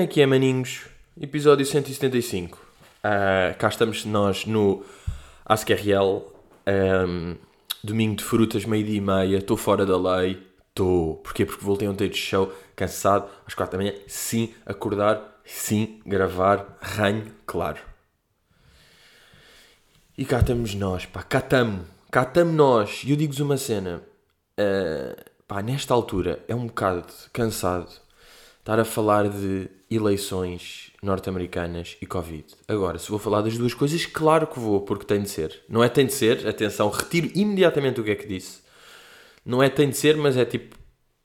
[0.00, 0.86] Como é que é, maninhos?
[1.20, 2.56] Episódio 175.
[2.56, 4.82] Uh, cá estamos nós no
[5.44, 6.22] AskRL.
[6.66, 7.36] Um,
[7.84, 9.36] domingo de frutas, meio-dia e meia.
[9.36, 10.42] Estou fora da lei.
[10.70, 11.16] Estou.
[11.16, 11.44] Porquê?
[11.44, 13.94] Porque voltei ontem de show, cansado, às quatro da manhã.
[14.06, 15.38] Sim, acordar.
[15.44, 16.78] Sim, gravar.
[16.80, 17.80] Ranho, claro.
[20.16, 21.22] E cá estamos nós, pá.
[21.22, 21.86] Cá estamos.
[22.10, 23.02] Cá estamos nós.
[23.04, 24.02] E eu digo-vos uma cena.
[24.58, 25.14] Uh,
[25.46, 28.00] pá, nesta altura é um bocado cansado
[28.60, 32.44] estar a falar de eleições norte-americanas e Covid.
[32.68, 35.62] Agora, se vou falar das duas coisas, claro que vou, porque tem de ser.
[35.68, 38.60] Não é tem de ser, atenção, retiro imediatamente o que é que disse.
[39.44, 40.76] Não é tem de ser, mas é tipo,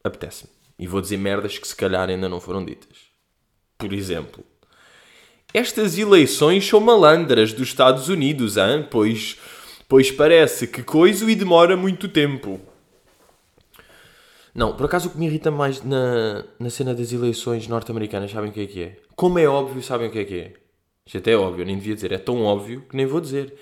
[0.03, 0.49] apetece-me.
[0.79, 2.97] E vou dizer merdas que se calhar ainda não foram ditas.
[3.77, 4.43] Por exemplo,
[5.53, 8.87] estas eleições são malandras dos Estados Unidos, hein?
[8.89, 9.37] pois,
[9.87, 12.59] pois parece que coisa e demora muito tempo.
[14.55, 18.49] Não, por acaso o que me irrita mais na, na cena das eleições norte-americanas, sabem
[18.49, 18.97] o que é que é?
[19.13, 20.53] Como é óbvio, sabem o que é que é?
[21.05, 22.13] Isto até é óbvio, nem devia dizer.
[22.13, 23.53] É tão óbvio que nem vou dizer.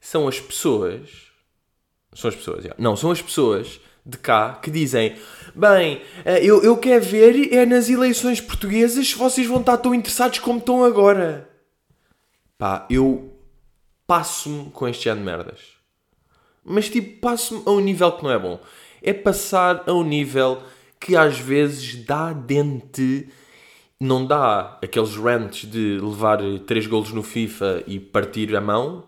[0.00, 1.32] São as pessoas.
[2.14, 2.74] São as pessoas, já.
[2.78, 5.16] Não, são as pessoas de cá que dizem:
[5.52, 9.92] Bem, eh, eu, eu quero ver é nas eleições portuguesas se vocês vão estar tão
[9.92, 11.50] interessados como estão agora.
[12.56, 13.36] Pá, eu
[14.06, 15.60] passo-me com este ano de merdas.
[16.64, 18.60] Mas tipo, passo-me a um nível que não é bom
[19.02, 20.62] é passar a um nível
[20.98, 23.28] que às vezes dá dente.
[23.98, 29.04] Não dá aqueles rants de levar 3 golos no FIFA e partir a mão,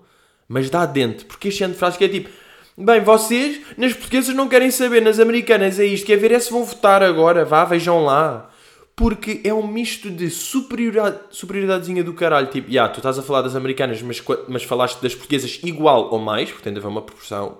[0.47, 2.29] mas dá dente, porque este ano de frase que é tipo:
[2.77, 6.51] Bem, vocês, nas portuguesas não querem saber, nas americanas é isto, quer ver é se
[6.51, 8.51] vão votar agora, vá, vejam lá.
[8.97, 12.49] Porque é um misto de superioridade, superioridadezinha do caralho.
[12.49, 16.11] Tipo, já, yeah, tu estás a falar das americanas, mas, mas falaste das portuguesas igual
[16.13, 17.59] ou mais, porque tem de haver uma proporção.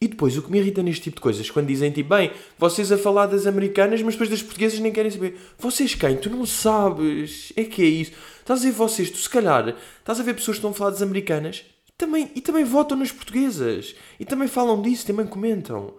[0.00, 2.92] E depois, o que me irrita neste tipo de coisas, quando dizem tipo, bem, vocês
[2.92, 5.36] a falar das americanas, mas depois das portuguesas nem querem saber.
[5.58, 6.16] Vocês quem?
[6.16, 7.52] Tu não sabes.
[7.56, 8.12] É que é isso.
[8.38, 10.90] Estás a ver vocês, tu se calhar, estás a ver pessoas que estão a falar
[10.90, 13.96] das americanas e também, e também votam nas portuguesas.
[14.20, 15.94] E também falam disso, também comentam.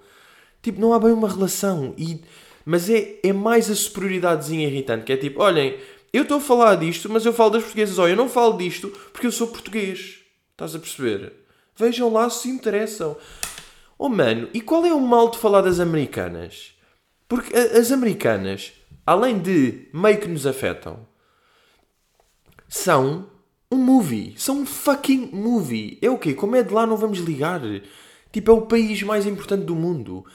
[0.61, 1.93] Tipo, não há bem uma relação.
[1.97, 2.21] E,
[2.63, 5.77] mas é, é mais a superioridadezinha irritante, que é tipo, olhem,
[6.13, 7.99] eu estou a falar disto, mas eu falo das portuguesas.
[7.99, 10.19] Olha, eu não falo disto porque eu sou português.
[10.53, 11.33] Estás a perceber?
[11.75, 13.17] Vejam lá se se interessam.
[14.01, 16.73] Oh mano, e qual é o mal de falar das americanas?
[17.27, 18.71] Porque as americanas,
[19.05, 21.05] além de meio que nos afetam,
[22.69, 23.29] são
[23.69, 24.33] um movie.
[24.37, 25.99] São um fucking movie.
[26.01, 26.33] É o quê?
[26.33, 27.59] Como é de lá não vamos ligar?
[28.31, 30.25] Tipo, é o país mais importante do mundo.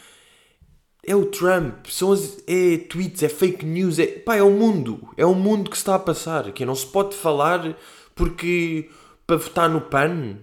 [1.06, 5.08] É o Trump, são as, é tweets, é fake news, é, pá, é o mundo.
[5.16, 6.52] É o mundo que se está a passar.
[6.52, 7.78] Que não se pode falar
[8.14, 8.91] porque
[9.26, 10.36] para votar no PAN.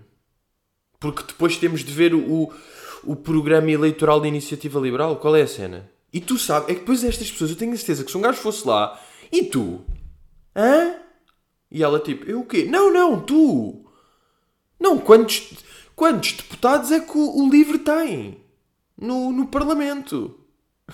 [1.00, 2.52] Porque depois temos de ver o,
[3.04, 5.18] o programa eleitoral da Iniciativa Liberal?
[5.18, 5.90] Qual é a cena?
[6.14, 8.22] E tu sabes, é que depois estas pessoas, eu tenho a certeza que se um
[8.22, 9.00] gajo fosse lá,
[9.32, 9.82] e tu?
[10.56, 10.96] Hã?
[11.70, 12.66] E ela tipo, eu o quê?
[12.66, 13.86] Não, não, tu!
[14.80, 15.54] Não, quantos,
[15.96, 18.44] quantos deputados é que o, o LIVRE tem?
[18.98, 20.38] No, no Parlamento?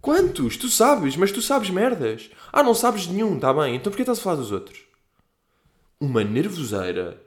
[0.00, 0.56] Quantos?
[0.56, 2.30] Tu sabes, mas tu sabes merdas.
[2.52, 3.74] Ah, não sabes nenhum, tá bem.
[3.74, 4.80] Então porquê estás a falar dos outros?
[6.00, 7.20] Uma nervoseira.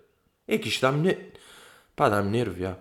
[0.48, 1.18] É que isto dá-me...
[1.96, 2.78] Pá, dá-me nervo, já.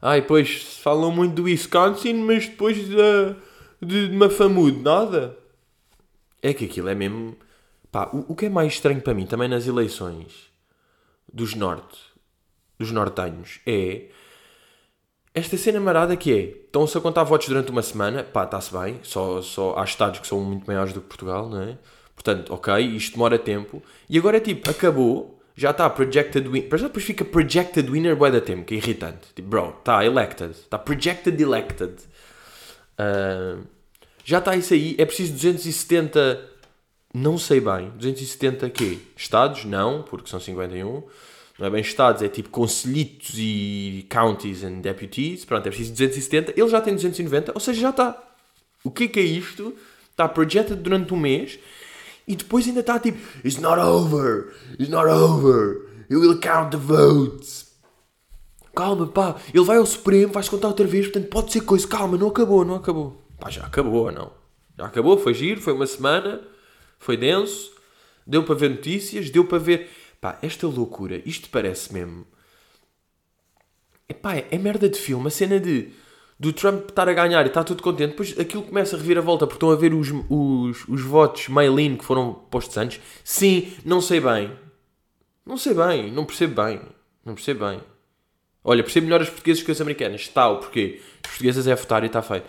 [0.00, 3.36] Ai, pois falam muito do Wisconsin, mas depois da,
[3.82, 5.36] de, de Mafamude, nada.
[6.40, 7.36] É que aquilo é mesmo.
[7.90, 10.48] Pá, o, o que é mais estranho para mim também nas eleições
[11.32, 11.98] dos norte,
[12.78, 14.08] dos nortenhos, é
[15.34, 18.98] esta cena marada que é, estão-se a contar votos durante uma semana, pá, está-se bem,
[19.02, 21.78] só, só há estados que são muito maiores do que Portugal, não é?
[22.14, 26.68] Portanto, ok, isto demora tempo, e agora é tipo, acabou, já está projected winner.
[26.70, 29.26] Depois fica projected winner bué da tempo, que é irritante.
[29.34, 30.52] Tipo, bro, está elected.
[30.52, 31.94] Está projected elected.
[32.96, 33.66] Uh,
[34.24, 34.94] já está isso aí.
[34.96, 36.48] É preciso 270.
[37.12, 37.90] Não sei bem.
[37.96, 38.98] 270 quê?
[39.16, 39.64] Estados?
[39.64, 41.02] Não, porque são 51.
[41.58, 45.44] Não é bem estados, é tipo conselhitos e counties and deputies.
[45.44, 46.52] Pronto, é preciso 270.
[46.56, 48.32] Ele já tem 290, ou seja, já está.
[48.84, 49.76] O que é que é isto?
[50.08, 51.58] Está projected durante um mês
[52.28, 56.76] e depois ainda está tipo: It's not over, it's not over, you will count the
[56.76, 57.66] votes.
[58.76, 61.88] Calma, pá, ele vai ao Supremo, vai-se contar outra vez, portanto pode ser coisa.
[61.88, 63.26] Calma, não acabou, não acabou.
[63.40, 64.30] Pá, já acabou, não?
[64.78, 66.40] Já acabou, foi giro, foi uma semana,
[66.98, 67.72] foi denso,
[68.24, 69.90] deu para ver notícias, deu para ver.
[70.20, 72.26] Pá, esta loucura, isto parece mesmo.
[74.08, 75.90] Epá, é merda de filme, a cena de
[76.38, 79.20] do Trump estar a ganhar e está tudo contente, depois aquilo começa a revir a
[79.20, 83.00] volta porque estão a ver os, os, os votos mail-in que foram postos antes.
[83.24, 84.52] Sim, não sei bem.
[85.44, 86.80] Não sei bem, não percebo bem.
[87.24, 87.80] Não percebo bem.
[88.62, 90.20] Olha, percebo melhor os portugueses que os americanos.
[90.20, 91.00] Está o porquê.
[91.24, 92.46] Os portugueses é votar e está feito.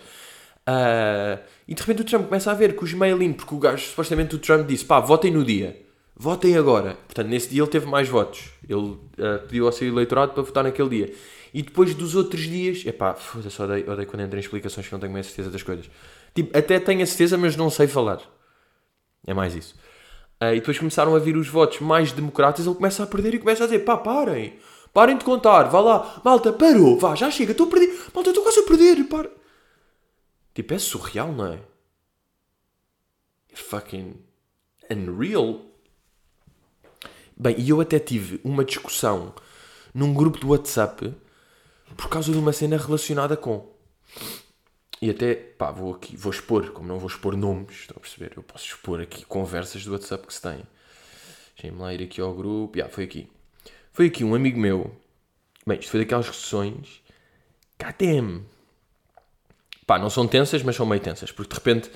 [0.68, 3.84] Uh, e de repente o Trump começa a ver que os mail-in, porque o gajo,
[3.88, 5.80] supostamente o Trump disse, pá, votem no dia.
[6.14, 6.94] Votem agora.
[7.06, 8.50] Portanto, nesse dia ele teve mais votos.
[8.68, 8.98] Ele uh,
[9.46, 11.14] pediu ao seu eleitorado para votar naquele dia.
[11.52, 15.00] E depois dos outros dias, epá, foda-se, odeio, odeio quando entro em explicações que não
[15.00, 15.90] tenho bem a certeza das coisas.
[16.34, 18.20] Tipo, até tenho a certeza, mas não sei falar.
[19.26, 19.74] É mais isso.
[20.40, 23.38] Uh, e depois começaram a vir os votos mais democratas, ele começa a perder e
[23.38, 24.58] começa a dizer, pá, parem.
[24.92, 26.20] Parem de contar, vá lá.
[26.24, 27.88] Malta, parou, vá, já chega, estou a perder.
[28.14, 29.30] Malta, estou quase a perder, para.
[30.54, 31.58] Tipo, é surreal, não é?
[33.52, 34.14] É fucking
[34.90, 35.62] unreal.
[37.36, 39.34] Bem, e eu até tive uma discussão
[39.94, 41.14] num grupo do WhatsApp
[41.96, 43.66] por causa de uma cena relacionada com.
[45.02, 48.32] E até, pá, vou aqui, vou expor, como não vou expor nomes, estão a perceber?
[48.36, 50.62] Eu posso expor aqui conversas do WhatsApp que se têm.
[51.54, 52.78] Deixem-me lá ir aqui ao grupo.
[52.78, 53.28] Já, foi aqui.
[53.92, 54.90] Foi aqui um amigo meu.
[55.66, 57.02] Bem, isto foi daquelas sessões.
[57.78, 58.42] KTM.
[59.86, 61.32] Pá, não são tensas, mas são meio tensas.
[61.32, 61.90] Porque de repente.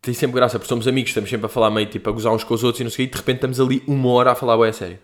[0.00, 2.42] Tem sempre graça, porque somos amigos, estamos sempre a falar meio tipo a gozar uns
[2.42, 4.32] com os outros e não sei o quê, e de repente estamos ali uma hora
[4.32, 4.98] a falar, ué, a sério.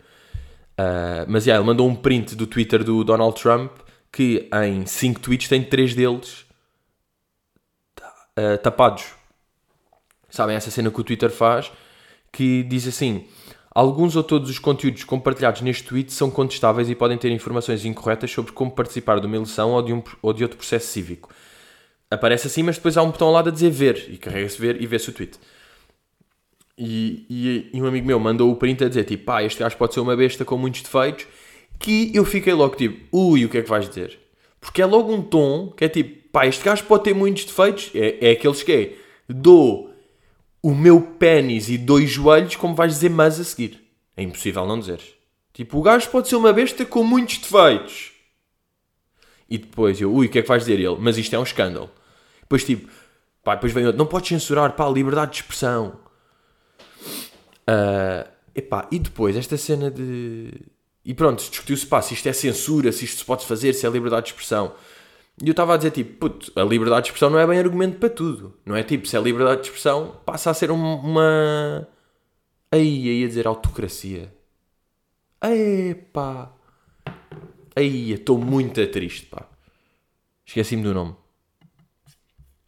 [0.78, 3.72] Uh, mas yeah, ele mandou um print do Twitter do Donald Trump
[4.12, 6.46] que em 5 tweets tem 3 deles
[8.38, 9.06] uh, tapados.
[10.30, 11.72] Sabem essa cena que o Twitter faz
[12.30, 13.26] que diz assim:
[13.70, 18.30] Alguns ou todos os conteúdos compartilhados neste tweet são contestáveis e podem ter informações incorretas
[18.30, 21.30] sobre como participar de uma eleição ou de, um, ou de outro processo cívico.
[22.10, 24.86] Aparece assim, mas depois há um botão lado a dizer ver e carrega-se ver e
[24.86, 25.38] vê-se o tweet.
[26.78, 29.76] E, e, e, um amigo meu mandou o print a dizer tipo, pá, este gajo
[29.76, 31.26] pode ser uma besta com muitos defeitos,
[31.78, 34.18] que eu fiquei logo tipo, ui, o que é que vais dizer?
[34.60, 37.90] Porque é logo um tom que é tipo, pá, este gajo pode ter muitos defeitos,
[37.94, 38.94] é, é aqueles que é,
[39.28, 39.92] dou
[40.62, 43.82] o meu pênis e dois joelhos, como vais dizer mas a seguir.
[44.16, 45.14] É impossível não dizeres.
[45.52, 48.12] Tipo, o gajo pode ser uma besta com muitos defeitos.
[49.50, 50.96] E depois eu, ui, o que é que vais dizer ele?
[51.00, 51.90] Mas isto é um escândalo.
[52.42, 52.88] Depois tipo,
[53.42, 55.98] pá, depois vem outro, não podes censurar, pá, liberdade de expressão.
[57.68, 60.52] Uh, epá, e depois, esta cena de.
[61.04, 63.90] E pronto, discutiu-se pá, se isto é censura, se isto se pode fazer, se é
[63.90, 64.74] liberdade de expressão.
[65.42, 67.98] E eu estava a dizer tipo, puto, a liberdade de expressão não é bem argumento
[67.98, 68.56] para tudo.
[68.66, 71.86] Não é tipo, se é liberdade de expressão, passa a ser uma.
[72.72, 74.32] Aí, aí a dizer autocracia.
[75.42, 76.52] Epá.
[77.76, 79.46] Aí, estou muito triste, pá.
[80.44, 81.14] Esqueci-me do nome.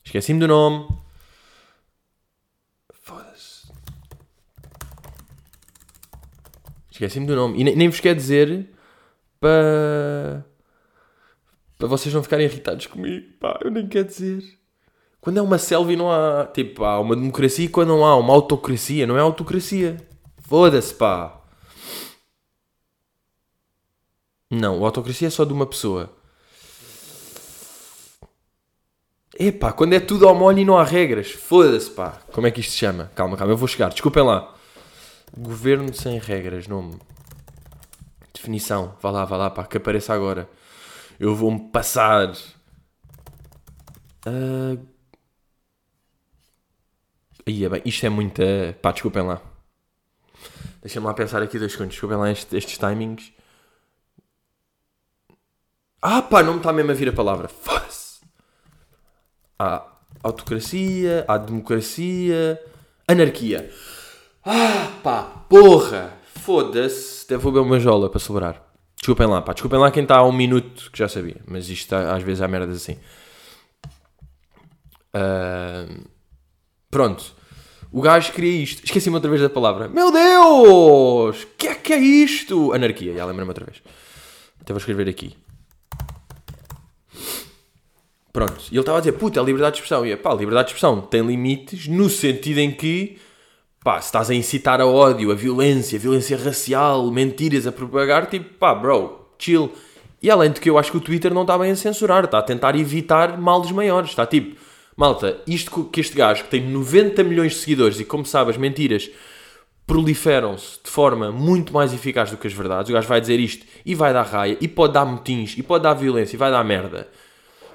[0.05, 0.89] Esqueci-me do nome.
[7.01, 7.59] Esqueci-me do nome.
[7.59, 8.69] E nem, nem vos quer dizer
[9.41, 10.45] para.
[11.79, 13.27] para vocês não ficarem irritados comigo.
[13.41, 14.45] Pá, eu nem quero dizer.
[15.19, 16.47] Quando é uma selva e não há.
[16.47, 19.07] Tipo, há uma democracia e quando não há uma autocracia.
[19.07, 19.97] Não é autocracia.
[20.43, 21.41] Foda-se, pá.
[24.51, 26.15] Não, a autocracia é só de uma pessoa.
[29.39, 31.31] Epá, quando é tudo ao molho e não há regras.
[31.31, 32.19] Foda-se, pá.
[32.31, 33.11] Como é que isto se chama?
[33.15, 33.89] Calma, calma, eu vou chegar.
[33.89, 34.60] Desculpem lá.
[35.37, 36.99] Governo sem regras, nome.
[38.35, 38.97] Definição.
[39.01, 40.49] Vá lá, vá lá, pá, que apareça agora.
[41.19, 42.33] Eu vou-me passar.
[44.27, 44.87] Uh...
[47.47, 48.43] Aí é bem, isto é muita.
[48.83, 49.41] Pá, desculpem lá.
[50.83, 51.95] Deixa-me lá pensar aqui dois segundos.
[51.95, 53.33] Desculpem lá estes, estes timings.
[56.03, 57.49] Ah, pá, não me está mesmo a vir a palavra.
[57.49, 58.21] Foda-se.
[59.59, 59.87] Há
[60.23, 62.63] autocracia, há democracia,
[63.07, 63.71] anarquia.
[64.45, 66.15] Ah, pá, porra!
[66.25, 67.25] Foda-se.
[67.25, 68.71] Até vou beber uma jola para celebrar.
[68.97, 69.53] Desculpem lá, pá.
[69.53, 71.37] Desculpem lá quem está há um minuto que já sabia.
[71.47, 72.99] Mas isto às vezes há merdas assim.
[75.15, 76.09] Uh,
[76.91, 77.35] pronto.
[77.93, 78.85] O gajo queria isto.
[78.85, 79.89] Esqueci-me outra vez da palavra.
[79.89, 81.47] Meu Deus!
[81.59, 82.73] Que é que é isto?
[82.73, 83.15] Anarquia.
[83.15, 83.83] Já lembra-me outra vez.
[84.61, 85.37] Até vou escrever aqui.
[88.33, 88.65] Pronto.
[88.71, 90.07] E ele estava a dizer, puta, a liberdade de expressão.
[90.07, 93.19] E é pá, liberdade de expressão tem limites no sentido em que
[93.83, 98.27] pá, se estás a incitar a ódio, a violência, a violência racial, mentiras a propagar,
[98.27, 99.73] tipo, pá, bro, chill.
[100.23, 102.39] E além de que eu acho que o Twitter não está bem a censurar, está
[102.39, 104.11] a tentar evitar males maiores.
[104.11, 104.61] Está tipo,
[104.95, 109.11] malta, isto que este gajo que tem 90 milhões de seguidores e como sabes, mentiras
[109.87, 112.91] proliferam-se de forma muito mais eficaz do que as verdades.
[112.91, 115.83] O gajo vai dizer isto e vai dar raia, e pode dar motins, e pode
[115.83, 117.09] dar violência, e vai dar merda.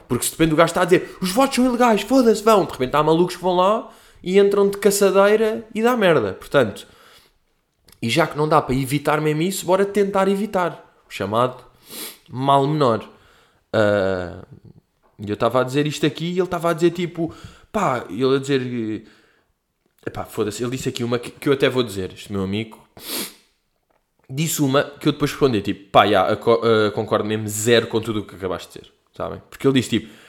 [0.08, 2.64] Porque se depende do gajo está a dizer os votos são ilegais, foda-se, vão.
[2.64, 3.90] De repente há malucos que vão lá
[4.25, 6.34] e entram de caçadeira e dá merda.
[6.34, 6.88] Portanto,
[8.01, 10.84] e já que não dá para evitar mesmo isso, bora tentar evitar.
[11.08, 11.63] O chamado
[12.27, 13.08] mal menor.
[13.74, 14.44] Uh,
[15.20, 17.34] eu estava a dizer isto aqui e ele estava a dizer tipo,
[17.72, 19.05] pá, ele a dizer,
[20.12, 22.86] pá, foda-se, ele disse aqui uma que, que, eu até vou dizer, este meu amigo,
[24.29, 28.22] disse uma que eu depois respondi, tipo, pá, já, uh, concordo mesmo zero com tudo
[28.22, 29.41] o que acabaste de dizer, sabem?
[29.50, 30.25] Porque ele disse tipo,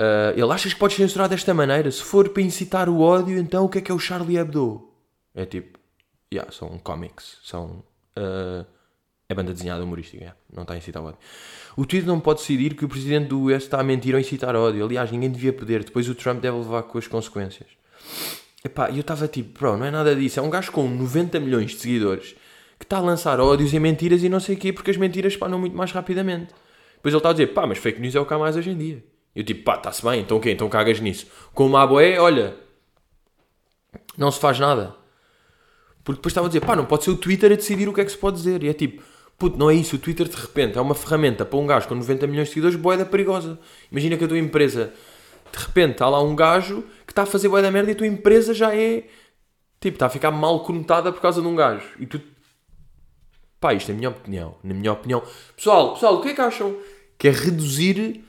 [0.00, 1.90] Uh, ele achas que podes censurar desta maneira?
[1.90, 4.90] Se for para incitar o ódio, então o que é que é o Charlie Hebdo?
[5.34, 5.78] É tipo,
[6.32, 7.84] yeah, são comics, são.
[8.16, 8.66] Uh,
[9.28, 11.18] é banda desenhada humorística, yeah, não está a incitar ódio.
[11.76, 14.54] O Twitter não pode decidir que o presidente do US está a mentir ou incitar
[14.54, 14.84] ódio.
[14.84, 15.82] Aliás, ninguém devia poder.
[15.82, 17.68] Depois o Trump deve levar com as consequências.
[18.64, 20.38] Epá, eu estava tipo, bro, não é nada disso.
[20.38, 22.34] É um gajo com 90 milhões de seguidores
[22.78, 25.32] que está a lançar ódios e mentiras e não sei o quê, porque as mentiras
[25.32, 26.52] espalham muito mais rapidamente.
[26.96, 28.70] Depois ele está a dizer, pá, mas fake news é o que há mais hoje
[28.70, 29.04] em dia.
[29.34, 30.52] Eu tipo, pá, está-se bem, então o quê?
[30.52, 31.26] Então cagas nisso.
[31.52, 32.56] Com uma boé, olha,
[34.16, 34.94] não se faz nada.
[36.04, 38.00] Porque depois estava a dizer, pá, não pode ser o Twitter a decidir o que
[38.00, 38.62] é que se pode dizer.
[38.62, 39.02] E é tipo,
[39.38, 39.96] puto, não é isso.
[39.96, 42.76] O Twitter de repente é uma ferramenta para um gajo com 90 milhões de seguidores,
[42.76, 43.58] boeda perigosa.
[43.90, 44.92] Imagina que a tua empresa,
[45.50, 48.06] de repente, está lá um gajo que está a fazer boeda merda e a tua
[48.06, 49.04] empresa já é,
[49.80, 51.86] tipo, está a ficar mal conotada por causa de um gajo.
[51.98, 52.20] E tu,
[53.58, 54.56] pá, isto é a minha opinião.
[54.62, 55.22] Na minha opinião,
[55.56, 56.76] pessoal, pessoal, o que é que acham?
[57.18, 58.22] Que é reduzir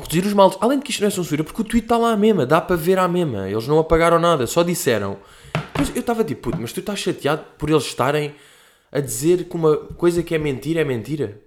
[0.00, 0.56] reduzir os males.
[0.60, 2.60] Além de que isto não é censura, porque o tweet está lá à mesma, dá
[2.60, 3.48] para ver à mesma.
[3.48, 5.18] Eles não apagaram nada, só disseram.
[5.52, 8.34] Depois eu estava tipo, puto, mas tu estás chateado por eles estarem
[8.90, 11.40] a dizer que uma coisa que é mentira é mentira?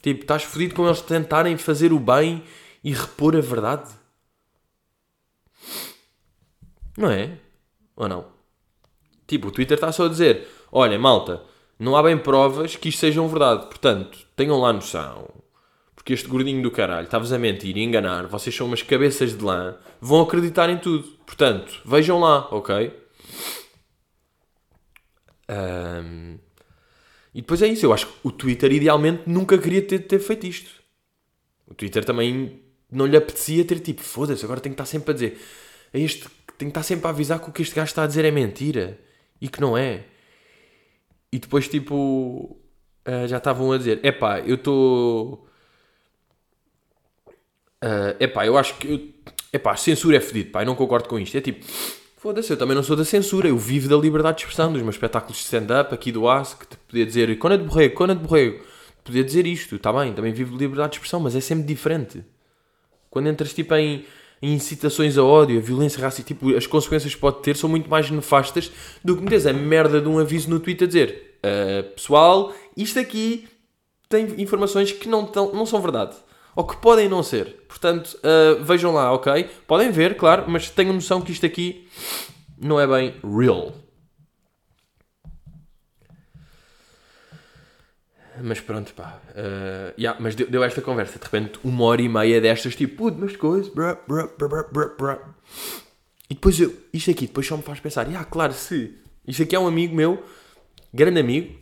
[0.00, 2.42] Tipo, estás fodido com eles tentarem fazer o bem
[2.82, 3.90] e repor a verdade?
[6.96, 7.38] Não é?
[7.96, 8.26] Ou não?
[9.26, 11.42] Tipo, o Twitter está só a dizer: olha, malta,
[11.78, 13.66] não há bem provas que isto sejam verdade.
[13.66, 15.41] Portanto, tenham lá noção
[16.02, 19.44] porque este gordinho do caralho está-vos a mentir e enganar, vocês são umas cabeças de
[19.44, 21.04] lã, vão acreditar em tudo.
[21.24, 22.92] Portanto, vejam lá, ok?
[25.48, 26.38] Um,
[27.32, 30.44] e depois é isso, eu acho que o Twitter idealmente nunca queria ter, ter feito
[30.44, 30.82] isto.
[31.68, 35.14] O Twitter também não lhe apetecia ter tipo, foda-se, agora tenho que estar sempre a
[35.14, 35.40] dizer,
[35.92, 36.26] é este,
[36.58, 38.30] tenho que estar sempre a avisar que o que este gajo está a dizer é
[38.32, 38.98] mentira
[39.40, 40.06] e que não é.
[41.30, 42.58] E depois tipo,
[43.06, 45.46] uh, já estavam a dizer, epá, eu estou
[47.82, 48.88] Uh, epá, eu acho que.
[48.88, 49.00] Eu,
[49.52, 51.36] epá, censura é fedido, pá, eu não concordo com isto.
[51.36, 51.64] É tipo,
[52.16, 54.94] foda-se, eu também não sou da censura, eu vivo da liberdade de expressão, dos meus
[54.94, 58.64] espetáculos de stand-up aqui do ASC, que podia dizer Cona de Borrego, Cona de Borrego,
[59.02, 62.24] podia dizer isto, está bem, também vivo de liberdade de expressão, mas é sempre diferente.
[63.10, 64.04] Quando entras tipo em,
[64.40, 67.90] em incitações a ódio, a violência racista, tipo, as consequências que pode ter são muito
[67.90, 68.70] mais nefastas
[69.04, 73.00] do que metes a merda de um aviso no Twitter a dizer uh, pessoal, isto
[73.00, 73.48] aqui
[74.08, 76.14] tem informações que não, tão, não são verdade
[76.54, 77.64] ou que podem não ser.
[77.68, 79.44] Portanto, uh, vejam lá, ok?
[79.66, 81.88] Podem ver, claro, mas tenham noção que isto aqui
[82.58, 83.74] não é bem real.
[88.40, 89.20] Mas pronto, pá.
[89.30, 91.18] Uh, yeah, mas deu, deu, esta conversa.
[91.18, 93.70] De repente, uma hora e meia destas, tipo, puto, mas coisas.
[96.30, 99.54] E depois eu, isto aqui, depois só me faz pensar, yeah, claro, se isto aqui
[99.54, 100.24] é um amigo meu,
[100.92, 101.58] grande amigo,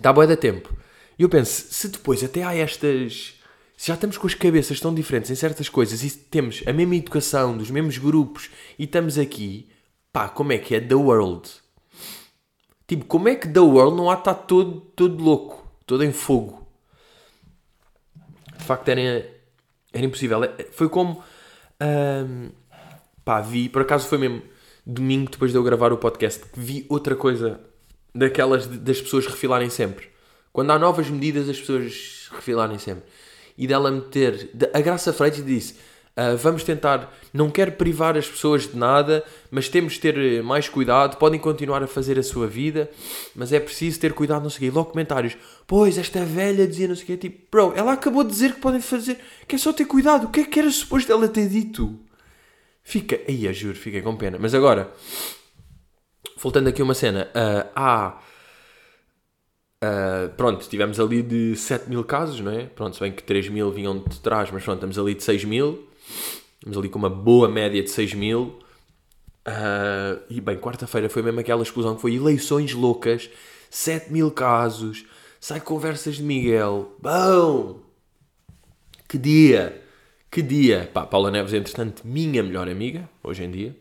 [0.00, 0.72] dá boa da tempo.
[1.18, 3.35] E eu penso, se depois até há estas
[3.76, 6.96] se já estamos com as cabeças tão diferentes em certas coisas e temos a mesma
[6.96, 9.68] educação, dos mesmos grupos e estamos aqui,
[10.10, 11.50] pá, como é que é The World?
[12.86, 16.66] Tipo, como é que The World não há estar todo, todo louco, todo em fogo?
[18.56, 19.00] De facto, era,
[19.92, 20.42] era impossível.
[20.42, 21.22] É, foi como.
[21.80, 22.50] Hum,
[23.24, 24.42] pá, vi, por acaso foi mesmo
[24.86, 27.60] domingo depois de eu gravar o podcast, que vi outra coisa
[28.14, 30.08] daquelas das pessoas refilarem sempre.
[30.52, 33.04] Quando há novas medidas, as pessoas refilarem sempre
[33.56, 34.50] e dela meter.
[34.72, 35.74] A Graça Freitas disse:
[36.16, 40.68] uh, Vamos tentar, não quero privar as pessoas de nada, mas temos de ter mais
[40.68, 41.16] cuidado.
[41.16, 42.90] Podem continuar a fazer a sua vida,
[43.34, 44.42] mas é preciso ter cuidado.
[44.42, 44.66] Não sei o quê.
[44.66, 45.36] E logo comentários:
[45.66, 47.16] Pois, esta velha dizia não sei o quê.
[47.16, 50.26] Tipo, bro, ela acabou de dizer que podem fazer, que é só ter cuidado.
[50.26, 51.98] O que é que era suposto ela ter dito?
[52.82, 54.38] Fica, aí, juro, fiquei com pena.
[54.40, 54.92] Mas agora,
[56.36, 58.20] voltando aqui uma cena, uh, há
[59.84, 62.64] Uh, pronto, tivemos ali de 7 mil casos, não é?
[62.66, 65.44] Pronto, se bem que 3 mil vinham de trás, mas pronto, estamos ali de 6
[65.44, 65.86] mil.
[66.58, 68.58] Estamos ali com uma boa média de 6 mil.
[69.46, 73.30] Uh, e bem, quarta-feira foi mesmo aquela explosão que foi eleições loucas,
[73.70, 75.04] 7 mil casos,
[75.38, 76.96] sai conversas de Miguel.
[77.00, 77.80] Bom!
[79.06, 79.80] Que dia!
[80.30, 80.90] Que dia!
[80.92, 83.76] Pá, Paula Neves, entretanto, minha melhor amiga, hoje em dia.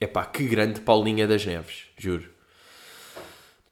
[0.00, 2.33] É pá, que grande Paulinha das Neves, juro.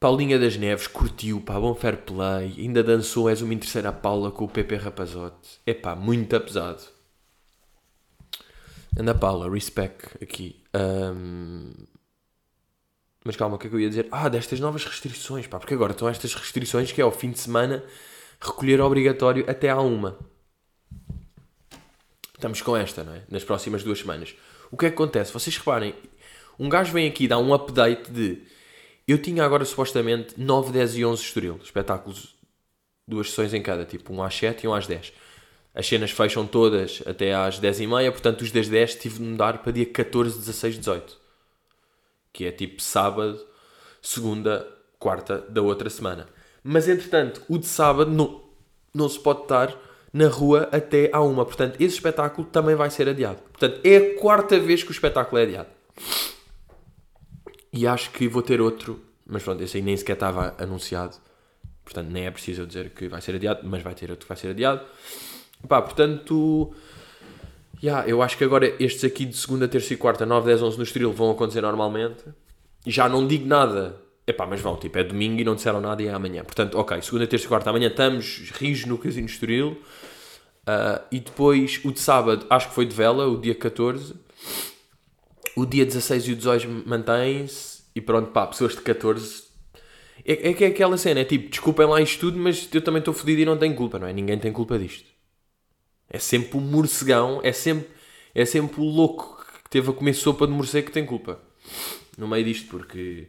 [0.03, 4.47] Paulinha das Neves curtiu, pá, bom fair play, ainda dançou És uma terceira Paula com
[4.47, 5.61] o Pepe Rapazote.
[5.65, 6.83] É pá, muito pesado.
[8.99, 10.61] Anda Paula, respect aqui.
[10.75, 11.71] Um...
[13.25, 14.09] Mas calma, o que é que eu ia dizer?
[14.11, 17.39] Ah, destas novas restrições, pá, porque agora estão estas restrições que é ao fim de
[17.39, 17.85] semana
[18.41, 20.19] recolher obrigatório até à uma.
[22.35, 23.23] Estamos com esta, não é?
[23.31, 24.35] Nas próximas duas semanas.
[24.69, 25.33] O que é que acontece?
[25.33, 25.95] Vocês reparem,
[26.59, 28.51] um gajo vem aqui dar um update de
[29.07, 32.35] eu tinha agora supostamente 9, 10 e 11 Estoril, espetáculos,
[33.07, 35.13] duas sessões em cada, tipo um às 7 e um às 10.
[35.75, 39.73] as cenas fecham todas até às 10h30, portanto os das 10 tive de mudar para
[39.73, 41.19] dia 14, 16, 18.
[42.33, 43.45] Que é tipo sábado,
[44.01, 44.67] segunda,
[44.99, 46.29] quarta da outra semana.
[46.63, 48.43] Mas entretanto, o de sábado não,
[48.95, 49.77] não se pode estar
[50.13, 51.45] na rua até à uma.
[51.45, 53.39] Portanto, esse espetáculo também vai ser adiado.
[53.39, 55.69] Portanto, é a quarta vez que o espetáculo é adiado.
[57.73, 61.17] E acho que vou ter outro, mas pronto, esse aí nem sequer estava anunciado.
[61.85, 64.29] Portanto, nem é preciso eu dizer que vai ser adiado, mas vai ter outro que
[64.29, 64.83] vai ser adiado.
[65.67, 66.75] Pá, portanto,
[67.83, 70.76] yeah, eu acho que agora estes aqui de segunda, terça e quarta, 9, 10, 11
[70.76, 72.25] no Estoril vão acontecer normalmente.
[72.87, 73.97] Já não digo nada.
[74.26, 76.45] Epá, mas vão, tipo, é domingo e não disseram nada e é amanhã.
[76.45, 79.71] Portanto, ok, segunda, terça e quarta, amanhã estamos, rios no Casino Estoril.
[80.62, 84.14] Uh, e depois, o de sábado, acho que foi de vela, o dia 14.
[85.57, 87.83] O dia 16 e o 18 mantém-se.
[87.95, 89.53] E pronto, pá, pessoas de 14
[90.25, 93.01] é, é que é aquela cena, é tipo, desculpem lá isto tudo, mas eu também
[93.01, 94.13] estou fodido e não tenho culpa, não é?
[94.13, 95.11] Ninguém tem culpa disto.
[96.09, 97.89] É sempre o morcegão, é sempre,
[98.35, 101.41] é sempre o louco que teve a comer sopa de morcego que tem culpa.
[102.17, 103.29] No meio disto, porque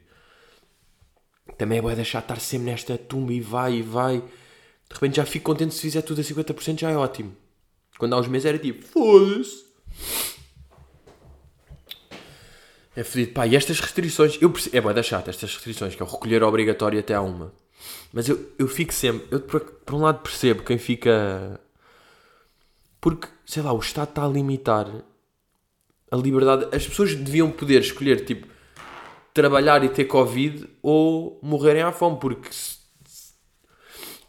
[1.58, 4.18] também é boa deixar estar sempre nesta tumba e vai e vai.
[4.18, 7.36] De repente já fico contente se fizer tudo a 50%, já é ótimo.
[7.98, 9.64] Quando há uns meses era tipo, foda-se.
[12.96, 13.34] É fedido.
[13.34, 16.10] Pá, e estas restrições, eu percebo, é boa da chata, estas restrições, que é o
[16.10, 17.54] recolher obrigatório até à uma.
[18.12, 21.60] Mas eu, eu fico sempre, eu por, por um lado percebo quem fica
[23.04, 24.88] porque, sei lá, o Estado está a limitar
[26.10, 26.74] a liberdade.
[26.74, 28.48] As pessoas deviam poder escolher, tipo,
[29.34, 32.50] trabalhar e ter Covid ou morrerem à fome, porque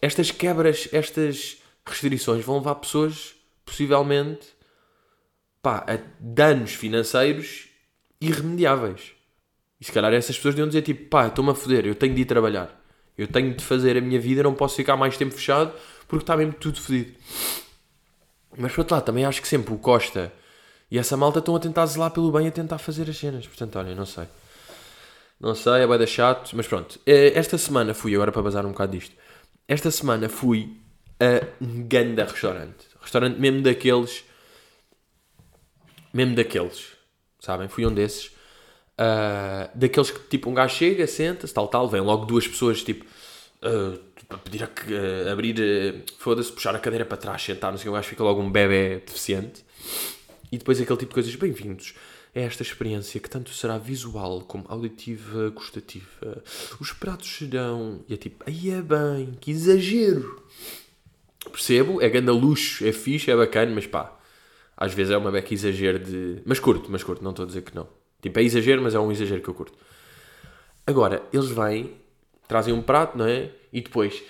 [0.02, 4.48] estas quebras, estas restrições vão levar pessoas, possivelmente,
[5.62, 7.68] pá, a danos financeiros
[8.28, 9.12] irremediáveis.
[9.80, 12.22] E se calhar essas pessoas deviam dizer, tipo, pá, estou-me a foder, eu tenho de
[12.22, 12.80] ir trabalhar.
[13.16, 15.72] Eu tenho de fazer a minha vida, não posso ficar mais tempo fechado
[16.08, 17.16] porque está mesmo tudo fedido.
[18.56, 20.32] Mas por outro lado, também acho que sempre o Costa
[20.90, 23.46] e essa malta estão a tentar zelar pelo bem e a tentar fazer as cenas.
[23.46, 24.26] Portanto, olha, não sei.
[25.40, 26.98] Não sei, é bem chato, mas pronto.
[27.06, 29.14] Eh, esta semana fui, agora para bazar um bocado disto.
[29.66, 30.76] Esta semana fui
[31.18, 32.86] a um ganda restaurante.
[33.00, 34.24] Restaurante mesmo daqueles.
[36.12, 36.93] Mesmo daqueles.
[37.44, 37.68] Sabem?
[37.68, 38.26] Fui um desses.
[38.96, 43.04] Uh, daqueles que tipo um gajo chega, senta-se, tal, tal, vem logo duas pessoas tipo.
[43.62, 43.98] Uh,
[44.42, 47.98] pedir a, uh, abrir, foda-se, puxar a cadeira para trás, sentar, não sei o que,
[47.98, 49.64] acho que fica logo um bebê deficiente.
[50.50, 51.94] E depois aquele tipo de coisas, bem-vindos
[52.34, 56.42] a esta experiência que tanto será visual como auditiva, gustativa.
[56.80, 58.04] Os pratos serão.
[58.08, 60.42] E é tipo, aí é bem, que exagero.
[61.50, 64.16] Percebo, é grande luxo, é fixe, é bacana, mas pá,
[64.76, 66.42] às vezes é uma beca exagero de.
[66.44, 67.86] Mas curto, mas curto, não estou a dizer que não.
[68.20, 69.76] Tipo, é exagero, mas é um exagero que eu curto.
[70.86, 71.92] Agora, eles vêm,
[72.48, 73.50] trazem um prato, não é?
[73.72, 74.22] E depois,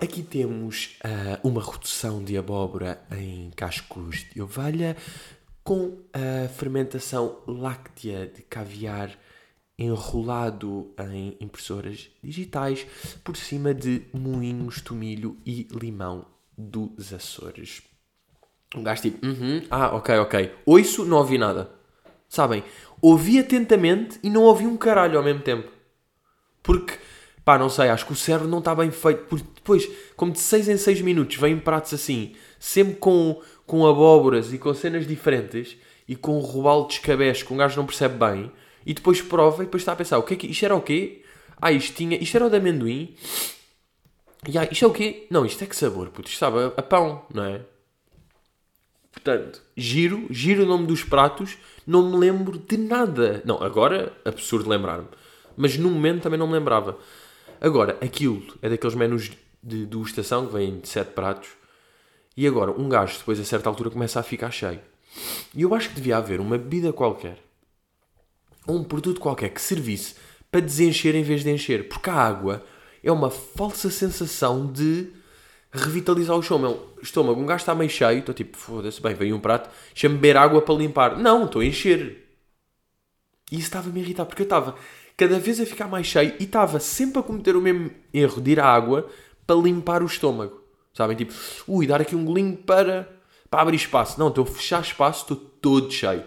[0.00, 4.96] aqui temos uh, uma redução de abóbora em cascos de ovelha
[5.62, 9.10] com a fermentação láctea de caviar
[9.78, 12.86] enrolado em impressoras digitais
[13.22, 17.82] por cima de moinhos, tomilho e limão dos Açores.
[18.74, 20.52] Um gajo tipo, uhum, ah, ok, ok.
[20.64, 21.70] Ouço, não ouvi nada.
[22.28, 22.64] Sabem?
[23.00, 25.70] Ouvi atentamente e não ouvi um caralho ao mesmo tempo.
[26.62, 26.98] Porque
[27.46, 29.22] Pá, não sei, acho que o cérebro não está bem feito.
[29.26, 34.52] Porque depois, como de 6 em 6 minutos, vêm pratos assim, sempre com, com abóboras
[34.52, 35.76] e com cenas diferentes
[36.08, 38.50] e com robalo de escabeche que um gajo não percebe bem.
[38.84, 40.80] E depois prova e depois está a pensar: o que é que, isto era o
[40.80, 41.22] quê?
[41.62, 42.20] Ah, isto tinha.
[42.20, 43.14] Isto era o de amendoim.
[44.48, 45.28] E ah, isto é o quê?
[45.30, 46.28] Não, isto é que sabor, puto.
[46.28, 47.60] Isto sabe a, a pão, não é?
[49.16, 53.42] Portanto, giro, giro o nome dos pratos, não me lembro de nada.
[53.46, 55.08] Não, agora, absurdo lembrar-me.
[55.56, 56.98] Mas no momento também não me lembrava.
[57.58, 59.30] Agora, aquilo é daqueles menus
[59.62, 61.48] de degustação que vêm de 7 pratos.
[62.36, 64.80] E agora, um gajo, depois a certa altura, começa a ficar cheio.
[65.54, 67.42] E eu acho que devia haver uma bebida qualquer,
[68.66, 70.14] ou um produto qualquer que servisse
[70.50, 71.88] para desencher em vez de encher.
[71.88, 72.62] Porque a água
[73.02, 75.10] é uma falsa sensação de
[75.76, 76.80] revitalizar o estômago.
[77.02, 77.40] estômago.
[77.40, 80.62] Um gajo está meio cheio, estou tipo, foda-se, bem, veio um prato, deixa-me beber água
[80.62, 81.18] para limpar.
[81.18, 82.26] Não, estou a encher.
[83.50, 84.74] E isso estava-me a irritar, porque eu estava
[85.16, 88.52] cada vez a ficar mais cheio e estava sempre a cometer o mesmo erro de
[88.52, 89.08] ir à água
[89.46, 90.60] para limpar o estômago.
[90.92, 91.16] Sabem?
[91.16, 91.32] Tipo,
[91.68, 93.08] ui, dar aqui um golinho para,
[93.50, 94.18] para abrir espaço.
[94.18, 96.24] Não, estou a fechar espaço, estou todo cheio.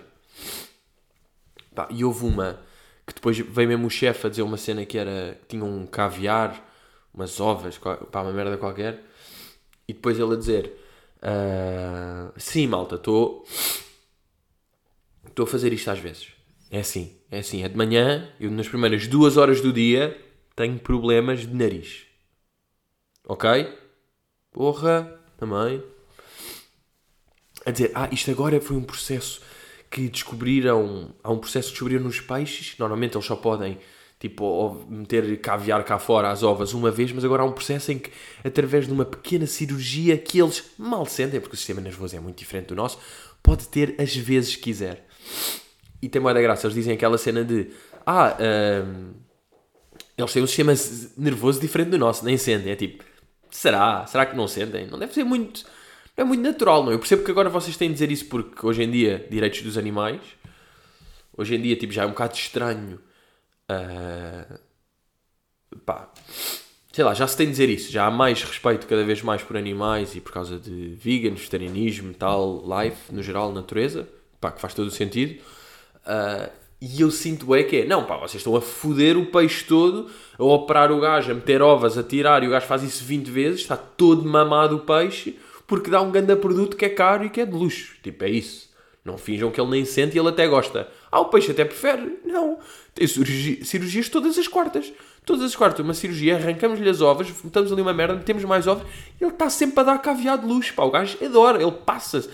[1.73, 2.59] Pá, e houve uma
[3.05, 5.85] que depois veio mesmo o chefe a dizer uma cena que era que tinha um
[5.87, 6.63] caviar,
[7.13, 9.03] umas ovas, pá, uma merda qualquer.
[9.89, 10.71] E depois ele a dizer:
[11.17, 13.43] uh, Sim, malta, estou.
[15.27, 16.27] Estou a fazer isto às vezes.
[16.69, 20.15] É assim, é assim, é de manhã, eu nas primeiras duas horas do dia
[20.55, 22.05] tenho problemas de nariz.
[23.27, 23.49] Ok?
[24.51, 25.83] Porra, também.
[27.65, 29.41] a dizer, ah, isto agora foi um processo
[29.89, 33.79] que descobriram, há um processo que descobriram nos peixes, normalmente eles só podem
[34.19, 37.99] tipo, meter caviar cá fora as ovas uma vez, mas agora há um processo em
[37.99, 38.11] que,
[38.43, 42.37] através de uma pequena cirurgia que eles mal sentem, porque o sistema nervoso é muito
[42.37, 42.99] diferente do nosso,
[43.41, 45.07] pode ter as vezes que quiser.
[46.01, 47.69] E tem mais graça, eles dizem aquela cena de,
[48.05, 48.37] ah,
[48.85, 49.13] hum,
[50.17, 50.73] eles têm um sistema
[51.17, 53.03] nervoso diferente do nosso, nem sentem, é tipo,
[53.49, 54.05] será?
[54.05, 54.85] Será que não sentem?
[54.85, 55.65] Não deve ser muito
[56.19, 56.91] é muito natural, não?
[56.91, 59.77] Eu percebo que agora vocês têm de dizer isso porque hoje em dia, direitos dos
[59.77, 60.19] animais,
[61.37, 62.99] hoje em dia, tipo, já é um bocado estranho.
[63.69, 64.59] Uh,
[65.85, 66.11] pá,
[66.91, 67.91] sei lá, já se tem de dizer isso.
[67.91, 72.13] Já há mais respeito cada vez mais por animais e por causa de vegan, vegetarianismo,
[72.13, 74.07] tal, life, no geral, natureza.
[74.41, 75.41] Pá, que faz todo o sentido.
[76.05, 76.49] Uh,
[76.81, 80.09] e eu sinto é que é, não pá, vocês estão a foder o peixe todo,
[80.37, 83.29] a operar o gajo, a meter ovas, a tirar, e o gajo faz isso 20
[83.29, 87.29] vezes, está todo mamado o peixe, porque dá um grande produto que é caro e
[87.29, 87.95] que é de luxo.
[88.01, 88.68] Tipo, é isso.
[89.03, 90.87] Não finjam que ele nem sente e ele até gosta.
[91.11, 92.19] Ah, o peixe até prefere.
[92.25, 92.59] Não.
[92.93, 94.91] Tem cirurgia, cirurgias todas as quartas.
[95.25, 95.79] Todas as quartas.
[95.83, 98.85] Uma cirurgia, arrancamos-lhe as ovas, metemos ali uma merda, metemos mais ovos.
[99.19, 100.73] Ele está sempre a dar caviar de luxo.
[100.73, 102.29] Pá, o gajo adora, ele passa-se.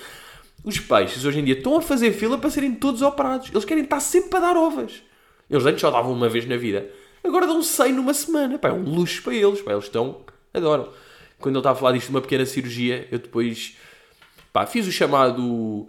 [0.64, 3.50] Os peixes hoje em dia estão a fazer fila para serem todos operados.
[3.52, 5.04] Eles querem estar sempre a dar ovas.
[5.50, 6.90] Eles antes só davam uma vez na vida.
[7.24, 8.58] Agora dão 100 numa semana.
[8.58, 9.62] Pá, é um luxo para eles.
[9.62, 10.22] Pá, eles estão...
[10.54, 10.90] Adoram
[11.40, 13.78] quando ele estava a falar disto de uma pequena cirurgia, eu depois
[14.52, 15.88] pá, fiz o chamado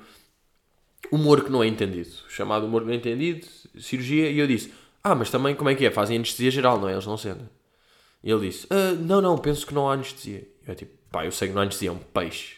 [1.10, 2.10] humor que não é entendido.
[2.28, 3.46] Chamado humor que não é entendido,
[3.78, 5.90] cirurgia, e eu disse: Ah, mas também como é que é?
[5.90, 6.92] Fazem anestesia geral, não é?
[6.92, 7.48] Eles não sentem.
[8.22, 10.46] E ele disse: ah, Não, não, penso que não há anestesia.
[10.66, 12.56] Eu tipo: Pá, eu sei que não há anestesia, é um peixe.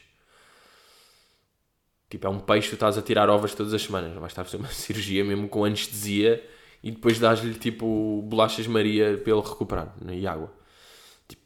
[2.10, 4.14] Tipo, é um peixe tu estás a tirar ovas todas as semanas.
[4.14, 6.42] Vais estar a fazer uma cirurgia mesmo com anestesia
[6.82, 10.16] e depois dás-lhe tipo bolachas Maria para ele recuperar né?
[10.16, 10.52] e água.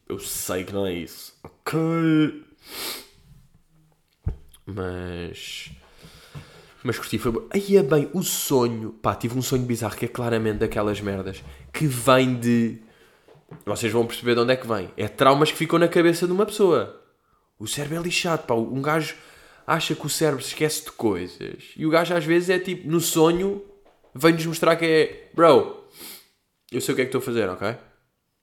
[0.08, 1.34] Eu sei que não é isso.
[1.42, 2.44] Ok.
[4.66, 5.70] Mas.
[6.85, 7.33] Mas curti, foi.
[7.51, 8.92] Aí é bem, o sonho.
[8.92, 11.42] Pá, tive um sonho bizarro que é claramente daquelas merdas
[11.73, 12.81] que vem de.
[13.64, 14.90] Vocês vão perceber de onde é que vem.
[14.97, 17.01] É traumas que ficam na cabeça de uma pessoa.
[17.59, 18.55] O cérebro é lixado, pá.
[18.55, 19.14] Um gajo
[19.66, 21.73] acha que o cérebro se esquece de coisas.
[21.77, 23.62] E o gajo às vezes é tipo, no sonho,
[24.14, 25.31] vem-nos mostrar que é.
[25.35, 25.85] Bro,
[26.71, 27.77] eu sei o que é que estou a fazer, ok?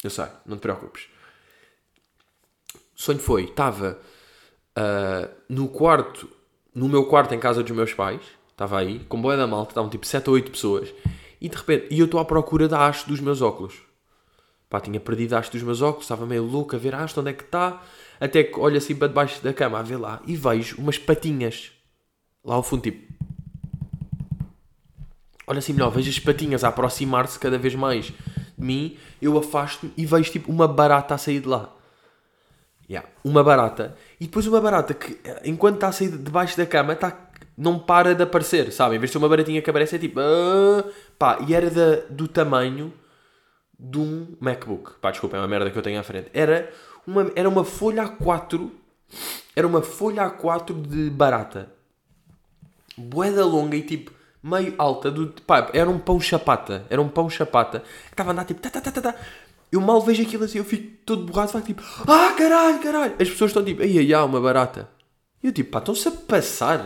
[0.03, 1.07] Eu sei, não te preocupes
[2.99, 3.97] sonho foi, estava
[4.77, 6.29] uh, no quarto,
[6.73, 9.89] no meu quarto em casa dos meus pais, estava aí, com boia da malta, estavam
[9.89, 10.93] tipo 7 ou 8 pessoas,
[11.41, 13.75] e de repente, e eu estou à procura da haste dos meus óculos.
[14.69, 17.19] Pá, tinha perdido a haste dos meus óculos, estava meio louco a ver a haste,
[17.19, 17.81] onde é que está,
[18.19, 21.71] até que olho assim para debaixo da cama a ver lá, e vejo umas patinhas,
[22.43, 23.13] lá ao fundo, tipo...
[25.47, 28.13] Olha assim melhor, vejo as patinhas a aproximar-se cada vez mais de
[28.57, 31.73] mim, eu afasto-me e vejo tipo uma barata a sair de lá.
[32.89, 33.07] Yeah.
[33.23, 33.95] Uma barata.
[34.19, 37.15] E depois uma barata que, enquanto está a sair debaixo da cama, está,
[37.55, 38.95] não para de aparecer, sabe?
[38.95, 40.19] Em vez de ser uma baratinha que aparece, é tipo...
[40.19, 42.91] Uh, pá, e era da, do tamanho
[43.77, 44.93] de um MacBook.
[44.99, 46.29] Pá, desculpa, é uma merda que eu tenho à frente.
[46.33, 46.71] Era
[47.05, 48.71] uma, era uma folha A4...
[49.55, 51.69] Era uma folha A4 de barata.
[52.97, 55.11] Boeda longa e tipo meio alta.
[55.11, 56.85] Do, pá, era um pão chapata.
[56.89, 57.83] Era um pão chapata.
[58.07, 58.61] Que estava a andar tipo...
[58.61, 59.15] Tá, tá, tá, tá, tá.
[59.71, 63.15] Eu mal vejo aquilo assim, eu fico todo borrado, tipo, ah caralho, caralho.
[63.19, 64.89] As pessoas estão tipo, ai ai, ai, uma barata.
[65.43, 66.79] E eu tipo, pá, estão-se a passar.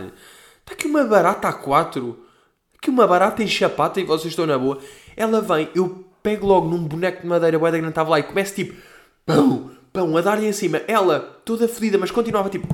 [0.59, 2.25] Está aqui uma barata a quatro.
[2.77, 4.79] Aqui uma barata em chapata e vocês estão na boa.
[5.15, 8.23] Ela vem, eu pego logo num boneco de madeira, boeda que não estava lá e
[8.23, 8.75] começo tipo,
[9.25, 10.81] pão, pão, a dar-lhe em cima.
[10.87, 12.67] Ela, toda fedida, mas continuava tipo,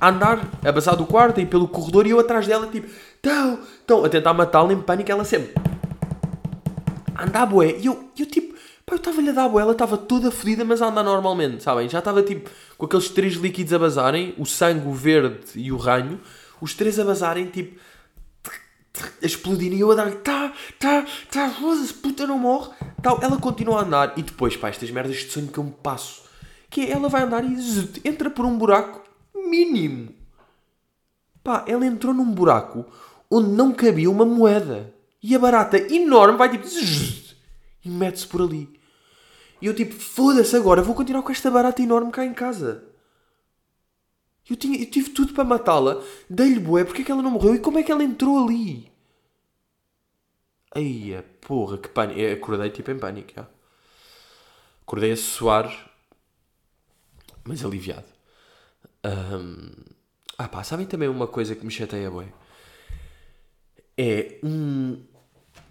[0.00, 2.88] a andar, a basar do quarto e pelo corredor e eu atrás dela tipo,
[3.20, 5.10] tão, tão, a tentar matá-la em pânico.
[5.10, 5.54] Ela sempre,
[7.14, 7.76] a andar boé.
[7.78, 8.54] E eu, eu tipo,
[8.90, 11.62] Pá, eu estava-lhe a dar a boa, ela estava toda fodida, mas a andar normalmente,
[11.62, 11.88] sabem?
[11.88, 15.76] Já estava tipo com aqueles três líquidos a bazarem, o sangue, o verde e o
[15.76, 16.20] ranho,
[16.60, 17.78] os três a bazarem, tipo,
[19.22, 22.72] a e eu a dar-lhe, tá, tá, tá, foda-se, puta, não morre.
[23.00, 25.70] Tal, ela continua a andar e depois, pá, estas merdas de sonho que eu me
[25.70, 26.22] passo,
[26.68, 30.12] que é, ela vai andar e zut, entra por um buraco mínimo.
[31.44, 32.84] Pá, ela entrou num buraco
[33.30, 34.92] onde não cabia uma moeda.
[35.22, 36.66] E a barata enorme vai tipo.
[37.84, 38.79] E mete-se por ali.
[39.60, 42.84] E eu tipo, foda-se agora, vou continuar com esta barata enorme cá em casa.
[44.48, 47.54] Eu, tinha, eu tive tudo para matá-la, dei-lhe bué, porque é que ela não morreu
[47.54, 48.90] e como é que ela entrou ali?
[50.74, 52.18] Aí, porra, que pânico.
[52.18, 53.46] Eu acordei tipo em pânico, já.
[54.82, 55.90] Acordei a suar,
[57.44, 58.06] mas aliviado.
[59.04, 59.70] Um...
[60.38, 62.32] Ah pá, sabem também uma coisa que me chateia bué?
[63.96, 65.04] É um...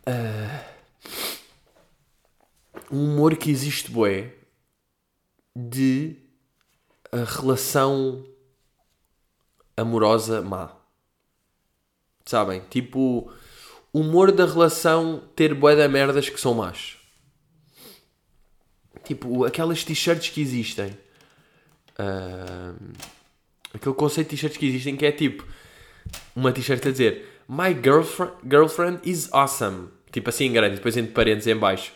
[0.07, 0.78] Uh
[2.91, 4.33] um humor que existe, bué,
[5.55, 6.15] de
[7.11, 8.25] a relação
[9.75, 10.75] amorosa má.
[12.25, 12.61] Sabem?
[12.69, 13.31] Tipo,
[13.93, 16.97] humor da relação ter bué de merdas que são más.
[19.03, 20.97] Tipo, aquelas t-shirts que existem.
[21.99, 22.93] Uh,
[23.73, 25.45] aquele conceito de t-shirts que existem que é tipo
[26.35, 29.89] uma t-shirt a dizer My girlfriend, girlfriend is awesome.
[30.11, 31.91] Tipo assim em grande, depois entre parênteses em baixo.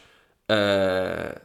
[0.49, 1.39] Uh,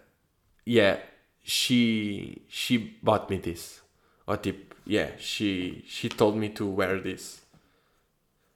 [0.66, 1.00] yeah,
[1.42, 3.82] she, she bought me this.
[4.26, 7.42] Ou tipo, yeah, she, she told me to wear this.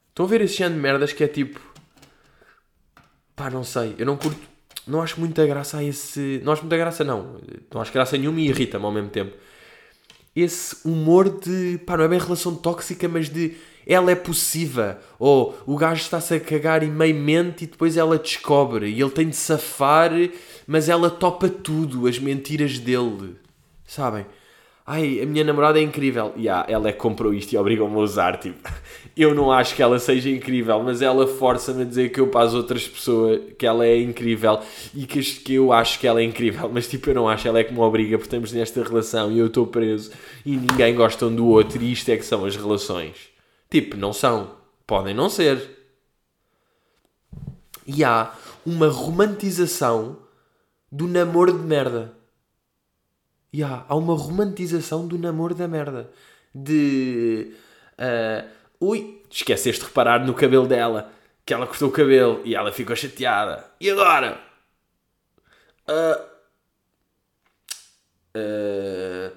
[0.08, 1.60] Estão a ver esse género de merdas que é tipo.
[3.34, 3.94] Pá, não sei.
[3.98, 4.40] Eu não curto.
[4.86, 6.40] Não acho muita graça a esse.
[6.44, 7.40] Não acho muita graça, não.
[7.72, 9.34] Não acho graça nenhuma e irrita-me ao mesmo tempo.
[10.34, 11.78] Esse humor de.
[11.78, 13.54] Pá, não é bem relação tóxica, mas de.
[13.86, 14.94] Ela é possível.
[15.18, 18.88] Ou o gajo está-se a cagar e meio mente e depois ela descobre.
[18.88, 20.12] E ele tem de safar,
[20.66, 23.36] mas ela topa tudo, as mentiras dele.
[23.84, 24.24] Sabem?
[24.84, 26.32] Ai, a minha namorada é incrível.
[26.36, 28.38] E yeah, ela é que comprou isto e obrigou-me a usar.
[28.38, 28.68] Tipo,
[29.16, 32.46] eu não acho que ela seja incrível, mas ela força-me a dizer que eu para
[32.46, 34.60] as outras pessoas que ela é incrível
[34.92, 36.68] e que, que eu acho que ela é incrível.
[36.72, 39.38] Mas tipo, eu não acho, ela é que me obriga porque estamos nesta relação e
[39.38, 40.10] eu estou preso
[40.44, 43.14] e ninguém gosta um do outro e isto é que são as relações.
[43.70, 44.50] Tipo, não são.
[44.84, 45.78] Podem não ser.
[47.86, 48.32] E há
[48.66, 50.18] uma romantização
[50.90, 52.21] do namoro de merda
[53.54, 56.10] yeah, há uma romantização do namoro da merda.
[56.54, 57.54] De.
[57.98, 58.48] Uh,
[58.80, 61.10] ui, esqueceste de reparar no cabelo dela.
[61.44, 63.64] Que ela cortou o cabelo e ela ficou chateada.
[63.80, 64.40] E agora?
[65.88, 66.22] Uh,
[68.38, 69.36] uh,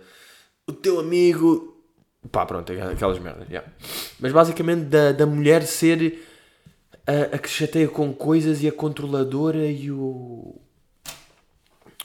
[0.68, 1.84] o teu amigo.
[2.32, 3.48] Pá, pronto, aquelas merdas.
[3.50, 3.68] Yeah.
[4.20, 6.24] Mas basicamente da, da mulher ser
[7.08, 10.60] a, a que chateia com coisas e a controladora e o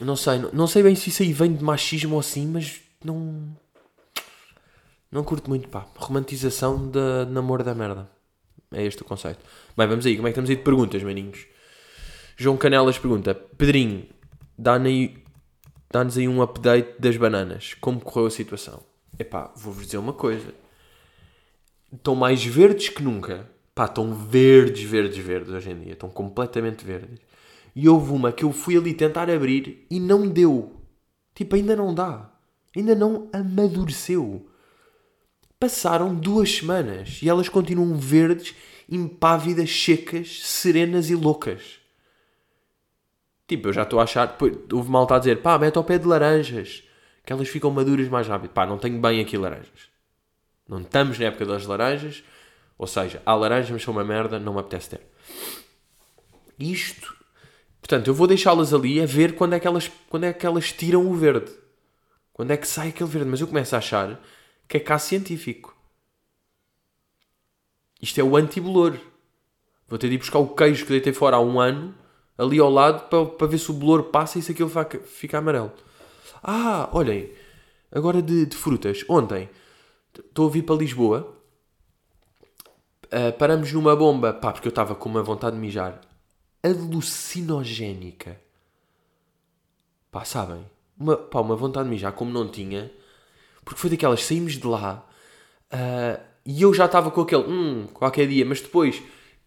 [0.05, 2.81] não sei, não, não sei bem se isso aí vem de machismo ou assim, mas
[3.03, 3.55] não.
[5.11, 5.85] Não curto muito, pá.
[5.97, 8.09] Romantização de namoro da merda.
[8.71, 9.39] É este o conceito.
[9.75, 10.15] Bem, vamos aí.
[10.15, 11.45] Como é que estamos aí de perguntas, maninhos?
[12.37, 14.07] João Canelas pergunta: Pedrinho,
[14.57, 15.35] dá-nos
[15.91, 17.73] dá aí um update das bananas.
[17.75, 18.81] Como correu a situação?
[19.19, 20.53] Epá, vou-vos dizer uma coisa.
[21.91, 23.49] Estão mais verdes que nunca.
[23.75, 25.93] Pá, estão verdes, verdes, verdes hoje em dia.
[25.93, 27.19] Estão completamente verdes.
[27.75, 30.81] E houve uma que eu fui ali tentar abrir e não deu.
[31.33, 32.29] Tipo, ainda não dá.
[32.75, 34.47] Ainda não amadureceu.
[35.59, 38.55] Passaram duas semanas e elas continuam verdes,
[38.89, 41.79] impávidas, secas, serenas e loucas.
[43.47, 44.37] Tipo, eu já estou a achar.
[44.71, 46.83] Houve malta a dizer, pá, mete ao pé de laranjas,
[47.25, 48.51] que elas ficam maduras mais rápido.
[48.51, 49.89] Pá, não tenho bem aqui laranjas.
[50.67, 52.23] Não estamos na época das laranjas.
[52.77, 55.01] Ou seja, há laranjas, mas são uma merda, não me apetece ter.
[56.57, 57.20] Isto
[57.81, 60.71] Portanto, eu vou deixá-las ali a ver quando é, que elas, quando é que elas
[60.71, 61.51] tiram o verde.
[62.31, 63.29] Quando é que sai aquele verde.
[63.29, 64.21] Mas eu começo a achar
[64.67, 65.75] que é caso científico.
[68.01, 68.97] Isto é o anti-bolor.
[69.87, 71.93] Vou ter de ir buscar o queijo que deitei fora há um ano,
[72.37, 74.71] ali ao lado, para, para ver se o bolor passa e se aquilo
[75.03, 75.71] fica amarelo.
[76.41, 77.29] Ah, olhem.
[77.91, 79.03] Agora de, de frutas.
[79.09, 79.49] Ontem,
[80.15, 81.35] estou a vir para Lisboa.
[83.05, 85.99] Uh, paramos numa bomba, pá, porque eu estava com uma vontade de mijar
[86.63, 88.39] alucinogénica.
[90.11, 90.65] Pá, sabem?
[90.97, 92.91] Uma, pá, uma vontade de mijar como não tinha.
[93.63, 95.07] Porque foi daquelas, saímos de lá
[95.71, 99.01] uh, e eu já estava com aquele, hum, qualquer dia, mas depois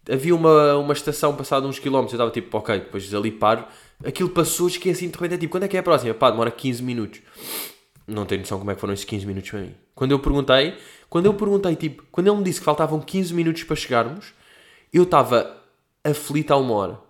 [0.09, 3.65] havia uma, uma estação passada uns quilómetros, eu estava tipo, ok, depois ali paro.
[4.03, 6.13] Aquilo passou, esqueci de repente, é tipo, quando é que é a próxima?
[6.13, 7.21] Pá, demora 15 minutos.
[8.07, 9.75] Não tenho noção como é que foram esses 15 minutos para mim.
[9.93, 10.77] Quando eu perguntei,
[11.09, 14.33] quando eu perguntei, tipo, quando ele me disse que faltavam 15 minutos para chegarmos,
[14.93, 15.61] eu estava
[16.03, 17.04] aflito há uma hora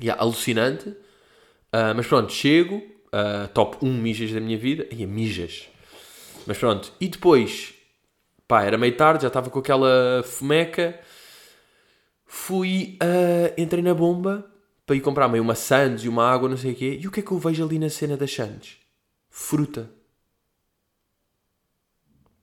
[0.00, 0.88] yeah, alucinante.
[0.88, 4.86] Uh, mas pronto, chego, uh, top 1 mijas da minha vida.
[4.92, 5.68] Ia, mijas.
[6.46, 7.74] Mas pronto, e depois,
[8.46, 11.00] pá, era meio tarde, já estava com aquela fomeca.
[12.26, 14.50] Fui, uh, entrei na bomba
[14.86, 16.98] para ir comprar meio uma Sands e uma água, não sei o quê.
[17.00, 18.78] E o que é que eu vejo ali na cena das Sands?
[19.30, 19.90] Fruta.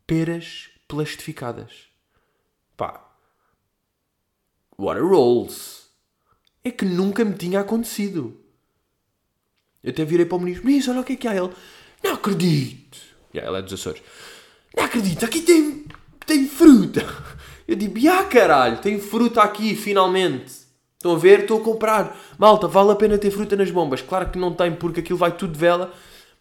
[0.08, 1.90] Peras plastificadas.
[2.76, 3.10] Pá.
[4.78, 5.81] Water rolls
[6.64, 8.38] é que nunca me tinha acontecido.
[9.84, 11.36] Eu até virei para o ministro, ministro, olha o que é que há.
[11.36, 11.50] Ele,
[12.04, 12.98] não acredito.
[13.34, 14.02] Yeah, ela é dos Açores.
[14.76, 15.86] Não acredito, aqui tem,
[16.26, 17.06] tem fruta.
[17.68, 20.52] Eu digo, ah caralho, tem fruta aqui, finalmente.
[20.98, 21.42] Estão a ver?
[21.42, 22.16] Estou a comprar.
[22.38, 24.02] Malta, vale a pena ter fruta nas bombas.
[24.02, 25.92] Claro que não tem, porque aquilo vai tudo de vela.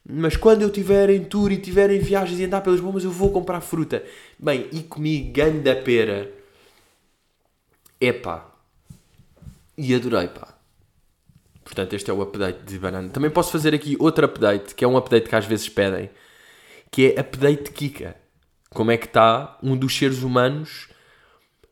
[0.07, 3.11] Mas quando eu estiver em tour e estiver em viagens e andar pelas bombas, eu
[3.11, 4.05] vou comprar fruta.
[4.39, 6.31] Bem, e comi ganda pera.
[8.01, 8.50] Epá,
[9.77, 10.61] e adorei, pá.
[11.65, 13.09] Portanto, este é o update de banana.
[13.11, 16.11] Também posso fazer aqui outro update, que é um update que às vezes pedem,
[16.91, 18.17] que é update de Kika.
[18.71, 20.89] como é que está um dos seres humanos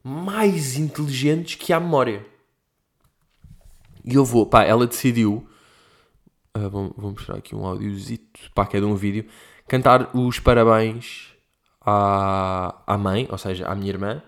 [0.02, 2.24] mais inteligentes que há memória.
[4.04, 5.48] E eu vou, pá, ela decidiu,
[6.56, 9.26] uh, vou, vou mostrar aqui um áudiozito, pá, que é de um vídeo,
[9.68, 11.34] cantar os parabéns
[11.80, 14.22] à, à mãe, ou seja, à minha irmã,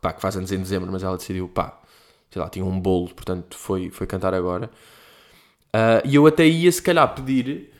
[0.00, 1.79] pá, que faz anos em dezembro, mas ela decidiu, pá,
[2.30, 4.70] sei lá, tinha um bolo, portanto foi, foi cantar agora.
[5.68, 7.72] Uh, e eu até ia, se calhar, pedir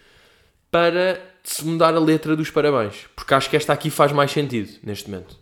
[0.71, 4.71] para se mudar a letra dos parabéns, porque acho que esta aqui faz mais sentido
[4.83, 5.39] neste momento.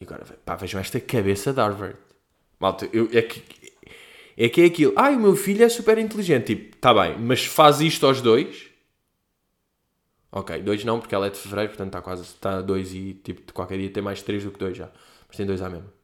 [0.00, 1.96] E agora, pá, vejam esta cabeça de Harvard.
[2.58, 3.42] Malta, eu, é que
[4.36, 4.94] é que é aquilo.
[4.96, 6.54] Ai, o meu filho é super inteligente.
[6.54, 8.70] Tipo, tá bem, mas faz isto aos dois?
[10.32, 12.22] Ok, dois não, porque ela é de fevereiro, portanto está quase.
[12.22, 14.90] Está dois e tipo, qualquer dia tem mais três do que dois já.
[15.28, 15.99] Mas tem dois à mesma.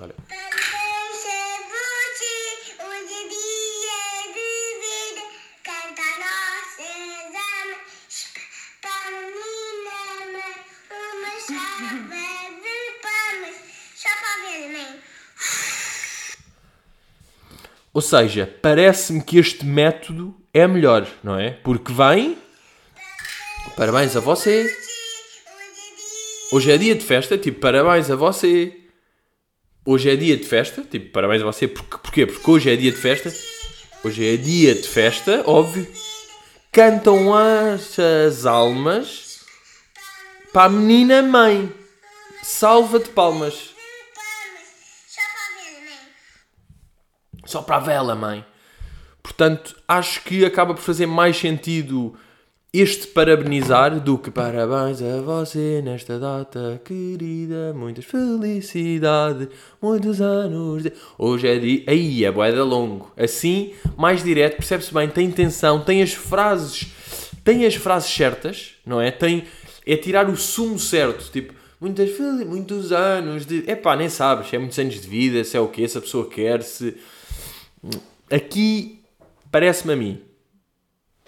[0.00, 0.14] Olha.
[17.92, 21.50] Ou seja, parece-me que este método é melhor, não é?
[21.50, 22.38] Porque vem.
[23.76, 24.74] Parabéns a você.
[26.52, 28.79] Hoje é dia de festa, tipo, parabéns a você.
[29.84, 31.66] Hoje é dia de festa, tipo, parabéns a você.
[31.66, 32.26] Porque, porquê?
[32.26, 33.32] Porque hoje é dia de festa.
[34.04, 35.86] Hoje é dia de festa, óbvio.
[36.70, 39.40] Cantam as, as almas
[40.52, 41.72] para a menina mãe.
[42.42, 43.70] Salva de palmas.
[47.46, 48.44] Só para a vela, mãe.
[49.22, 52.18] Portanto, acho que acaba por fazer mais sentido
[52.72, 59.48] este parabenizar do que parabéns a você nesta data querida, muitas felicidades,
[59.82, 60.84] muitos anos.
[60.84, 60.92] De...
[61.18, 61.84] Hoje é dia.
[61.88, 63.10] Aí é boeda longo.
[63.16, 66.92] Assim, mais direto, percebe-se bem, tem intenção, tem as frases,
[67.42, 69.10] tem as frases certas, não é?
[69.10, 69.44] Tem.
[69.86, 73.68] É tirar o sumo certo, tipo, muitas, muitos anos de.
[73.68, 76.28] Epá, nem sabes é muitos anos de vida, se é o quê, se a pessoa
[76.28, 76.96] quer, se
[78.30, 79.02] Aqui
[79.50, 80.22] parece-me a mim.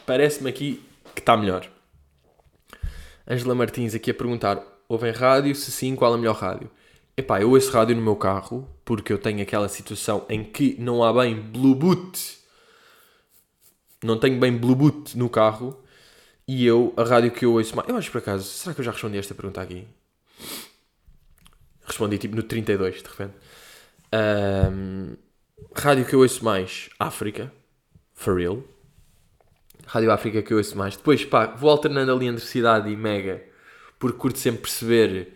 [0.07, 0.81] Parece-me aqui
[1.14, 1.68] que está melhor.
[3.27, 5.55] Angela Martins aqui a perguntar: ouvem rádio?
[5.55, 6.70] Se sim, qual a melhor rádio?
[7.16, 11.05] Epá, eu ouço rádio no meu carro porque eu tenho aquela situação em que não
[11.05, 12.38] há bem Bluetooth.
[14.03, 15.83] Não tenho bem Bluetooth no carro
[16.48, 17.88] e eu, a rádio que eu ouço mais.
[17.88, 19.87] Eu acho por acaso, será que eu já respondi esta pergunta aqui?
[21.85, 23.35] Respondi tipo no 32, de repente.
[24.14, 25.16] Um,
[25.75, 27.53] Rádio que eu ouço mais, África.
[28.14, 28.62] For real.
[29.87, 30.97] Rádio África que eu ouço mais.
[30.97, 33.42] Depois, pá, vou alternando ali entre cidade e mega,
[33.99, 35.35] porque curto sempre perceber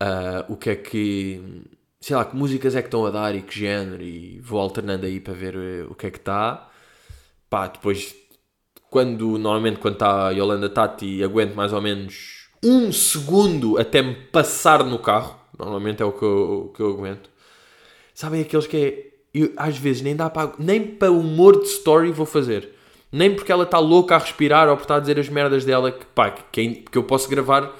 [0.00, 1.64] uh, o que é que.
[2.00, 5.06] Sei lá, que músicas é que estão a dar e que género, e vou alternando
[5.06, 6.68] aí para ver uh, o que é que está.
[7.48, 8.14] Pá, depois,
[8.90, 14.14] quando, normalmente, quando está a Yolanda Tati, aguento mais ou menos um segundo até me
[14.14, 15.38] passar no carro.
[15.58, 17.30] Normalmente é o que eu, que eu aguento.
[18.14, 20.52] Sabem aqueles que é eu, às vezes nem dá para.
[20.58, 22.70] Nem para humor de story vou fazer.
[23.12, 25.92] Nem porque ela está louca a respirar ou porque está a dizer as merdas dela
[25.92, 27.70] que, pá, que, é que eu posso gravar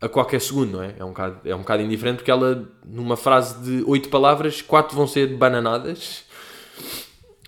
[0.00, 0.94] a qualquer segundo, não é?
[0.98, 4.96] É um bocado, é um bocado indiferente porque ela, numa frase de oito palavras, quatro
[4.96, 6.24] vão ser bananadas.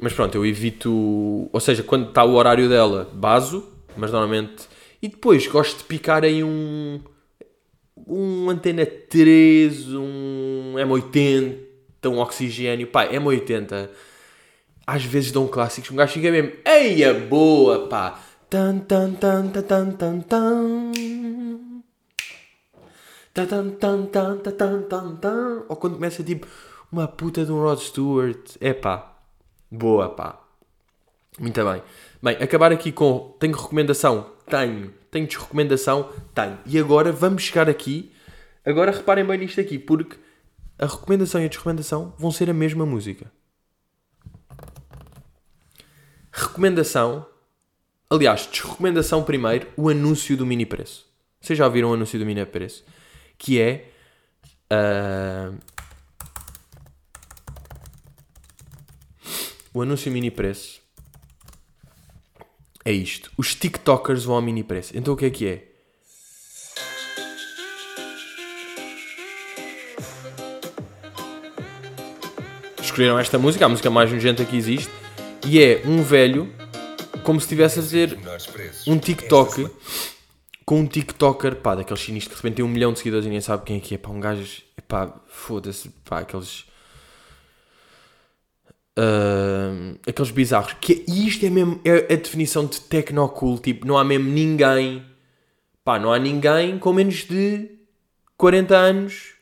[0.01, 1.49] Mas pronto, eu evito.
[1.51, 3.67] Ou seja, quando está o horário dela, baso,
[3.97, 4.65] mas normalmente.
[5.01, 7.01] E depois gosto de picar em um.
[8.07, 11.57] Um antena 3, um M80
[12.03, 12.89] dão oxigênio.
[12.89, 13.89] Pá, M80
[14.87, 15.91] às vezes dão clássicos.
[15.91, 18.21] Um gajo fica mesmo, eia boa, pá.
[18.49, 20.93] Tan, tan, tan, tan, tan, tan, tan.
[23.33, 25.65] Tan, tan, tan, tan, tan, tan, tan.
[25.69, 26.47] Ou quando começa tipo
[26.91, 28.57] uma puta de um Rod Stewart.
[28.61, 29.17] É pá,
[29.71, 30.39] boa, pá.
[31.39, 31.83] Muito bem.
[32.23, 33.35] Bem, acabar aqui com.
[33.41, 34.27] Tenho recomendação?
[34.47, 34.93] Tenho.
[35.11, 36.11] Tenho desrecomendação?
[36.35, 36.59] Tenho.
[36.67, 38.13] E agora vamos chegar aqui.
[38.65, 40.17] Agora reparem bem nisto aqui, porque
[40.79, 43.33] a recomendação e a desrecomendação vão ser a mesma música.
[46.33, 47.27] Recomendação.
[48.09, 51.07] Aliás, desrecomendação primeiro, o anúncio do mini preço.
[51.41, 52.85] Vocês já ouviram o anúncio do mini preço?
[53.37, 53.91] Que é.
[54.73, 55.59] Uh,
[59.75, 60.81] o anúncio mini preço
[62.85, 63.31] é isto.
[63.37, 64.97] Os TikTokers vão ao mini preço.
[64.97, 65.73] Então o que é que é?
[72.93, 74.93] escolheram esta música, a música mais nojenta que existe,
[75.47, 76.53] e é um velho
[77.23, 78.19] como se estivesse a fazer
[78.87, 79.69] um TikTok
[80.65, 83.29] com um TikToker, pá, daqueles chineses que de repente tem um milhão de seguidores e
[83.29, 86.65] nem sabe quem é que é, pá, um gajo, pá, foda-se, pá, aqueles.
[88.99, 90.75] Uh, aqueles bizarros.
[90.81, 95.05] Que, e isto é mesmo é a definição de tecnocool, tipo, não há mesmo ninguém
[95.85, 97.69] Pá, não há ninguém com menos de
[98.37, 99.35] 40 anos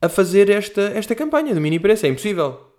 [0.00, 2.06] a fazer esta, esta campanha do mini preço.
[2.06, 2.71] É impossível.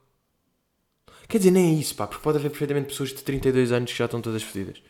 [1.27, 3.97] Quer dizer, nem é isso, pá, porque pode haver perfeitamente pessoas de 32 anos que
[3.97, 4.81] já estão todas fodidas.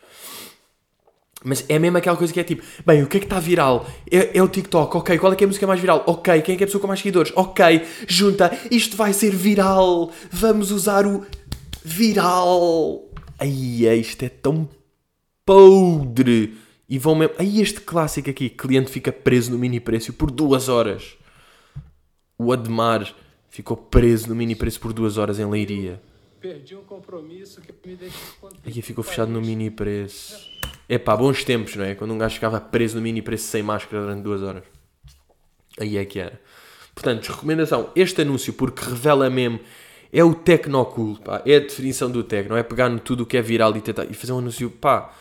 [1.44, 3.86] Mas é mesmo aquela coisa que é tipo, bem, o que é que está viral?
[4.10, 5.18] É, é, o TikTok, ok.
[5.18, 6.04] Qual é que é a música mais viral?
[6.08, 6.42] Ok.
[6.42, 7.34] Quem é que é a pessoa com mais seguidores?
[7.36, 7.86] Ok.
[8.08, 10.10] Junta, isto vai ser viral.
[10.32, 11.26] Vamos usar o
[11.84, 13.04] viral.
[13.38, 14.70] Ai, isto é tão
[15.46, 16.56] podre.
[16.88, 17.36] E vão mesmo.
[17.38, 21.18] Aí este clássico aqui: cliente fica preso no mini preço por duas horas.
[22.38, 23.14] O Admar
[23.50, 26.02] ficou preso no mini preço por duas horas em Leiria.
[26.44, 30.52] Perdi um compromisso que me deixou Aí ficou fechado no mini preço.
[30.90, 31.96] É pá, bons tempos, não é?
[31.96, 34.66] Quando um gajo ficava preso no mini preço sem máscara durante duas horas.
[35.80, 36.42] Aí é que era.
[36.94, 39.62] Portanto, recomendação: este anúncio, porque revela mesmo,
[40.12, 41.42] é o tecnocool, pá.
[41.46, 42.58] É a definição do tecno.
[42.58, 45.14] É pegar no tudo o que é viral e tentar e fazer um anúncio, pá,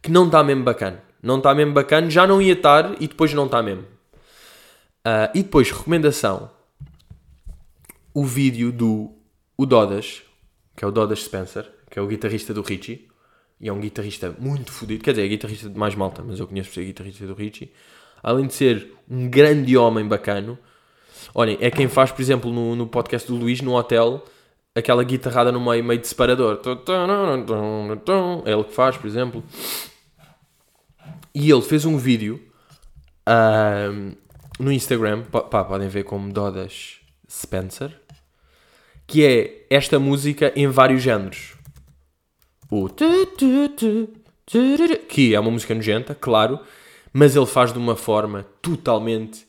[0.00, 1.02] que não está mesmo bacana.
[1.20, 3.82] Não está mesmo bacana, já não ia estar e depois não está mesmo.
[3.82, 6.48] Uh, e depois, recomendação:
[8.14, 9.10] o vídeo do
[9.56, 10.22] o Dodas,
[10.78, 13.08] que é o Dodas Spencer, que é o guitarrista do Richie
[13.60, 16.46] e é um guitarrista muito fodido, quer dizer, é guitarrista de mais malta, mas eu
[16.46, 17.72] conheço por ser guitarrista do Richie,
[18.22, 20.56] além de ser um grande homem bacano,
[21.34, 24.24] olhem, é quem faz, por exemplo, no, no podcast do Luís, no hotel,
[24.72, 26.60] aquela guitarrada no meio, meio de separador.
[28.46, 29.42] É ele que faz, por exemplo.
[31.34, 32.40] E ele fez um vídeo
[33.28, 34.16] uh,
[34.60, 38.00] no Instagram, pá, podem ver como Dodas Spencer,
[39.08, 41.58] que é esta música em vários géneros
[42.70, 42.88] o
[45.08, 46.60] que é uma música nojenta, claro,
[47.12, 49.46] mas ele faz de uma forma totalmente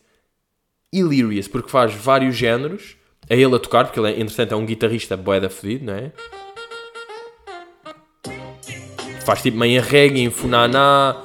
[0.93, 2.95] hilarious, porque faz vários géneros,
[3.30, 6.12] a ele a tocar, porque ele, é, entretanto, é um guitarrista boeda fedido, não é?
[9.26, 11.22] Faz tipo meio reggae, em funaná,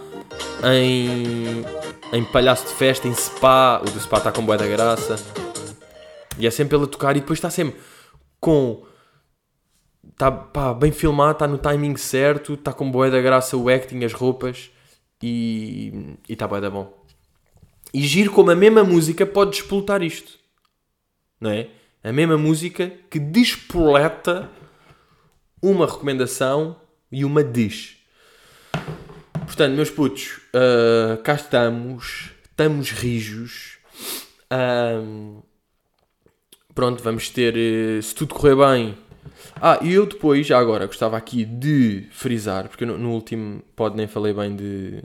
[0.65, 1.65] em,
[2.13, 5.17] em palhaço de festa, em spa, o do spa está com boeda graça.
[6.39, 7.81] E é sempre ele a tocar e depois está sempre
[8.45, 8.85] com
[10.11, 14.13] está bem filmado, está no timing certo, está com boa da graça o acting, as
[14.13, 14.71] roupas
[15.23, 16.93] e está bem da bom.
[17.93, 20.39] E giro como a mesma música pode despoltar isto.
[21.41, 21.69] Não é?
[22.03, 24.51] A mesma música que despoleta
[25.63, 26.77] uma recomendação
[27.11, 27.97] e uma diz.
[29.47, 33.79] Portanto, meus putos, uh, cá estamos, estamos rijos.
[34.53, 35.43] Uh,
[36.75, 38.95] pronto, vamos ter, uh, se tudo correr bem,
[39.61, 43.97] ah, e eu depois, já agora, gostava aqui de frisar, porque no, no último pod
[43.97, 45.03] nem falei bem de.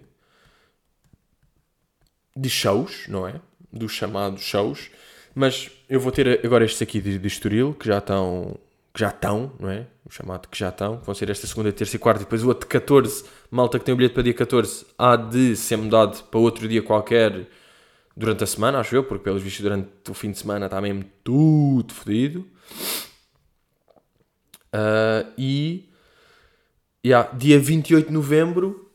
[2.36, 3.36] de shows, não é?
[3.72, 4.90] Dos chamados shows.
[5.36, 8.58] Mas eu vou ter agora estes aqui de, de Estoril, que já estão.
[8.94, 9.88] que já estão, não é?
[10.06, 12.48] O chamado que já estão, vão ser esta segunda, terça e quarta, e depois o
[12.48, 16.24] outro de 14, malta que tem o bilhete para dia 14, há de ser mudado
[16.26, 17.48] para outro dia qualquer
[18.20, 21.06] durante a semana, acho eu, porque pelos vistos durante o fim de semana está mesmo
[21.24, 22.46] tudo fodido.
[24.76, 25.90] Uh, e
[27.04, 28.92] yeah, dia 28 de novembro,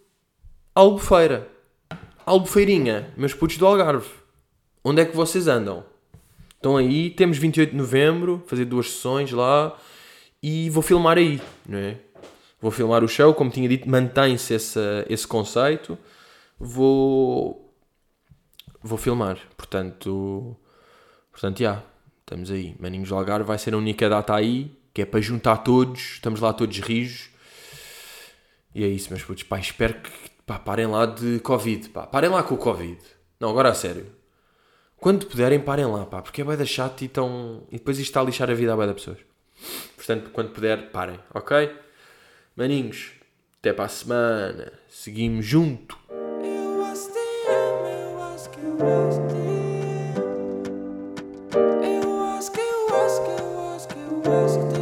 [0.75, 1.49] Albufeira.
[2.27, 4.07] Albufeirinha, meus putos do Algarve.
[4.85, 5.85] Onde é que vocês andam?
[6.57, 9.75] Estão aí, temos 28 de novembro, fazer duas sessões lá
[10.43, 11.97] e vou filmar aí, não é?
[12.61, 15.97] Vou filmar o show, como tinha dito, mantém-se esse, esse conceito.
[16.59, 17.64] Vou
[18.85, 20.55] vou filmar, portanto,
[21.33, 21.87] portanto, já, yeah,
[22.21, 22.77] estamos aí.
[22.79, 26.39] Maninhos do Algarve vai ser a única data aí que é para juntar todos, estamos
[26.41, 27.31] lá todos rijos.
[28.73, 29.43] E é isso, meus putos.
[29.43, 30.11] Pá, espero que
[30.47, 31.89] pá, parem lá de Covid.
[31.89, 32.07] Pá.
[32.07, 33.01] Parem lá com o Covid.
[33.41, 34.07] Não, agora a sério.
[34.97, 37.67] Quando puderem, parem lá, pá, porque é bem da chato e, tão...
[37.71, 39.19] e depois isto está a lixar a vida a bem da pessoas.
[39.97, 41.71] Portanto, quando puder, parem, ok?
[42.57, 43.13] Maninhos,
[43.59, 44.73] até para a semana.
[44.89, 45.99] Seguimos junto.
[54.35, 54.74] ask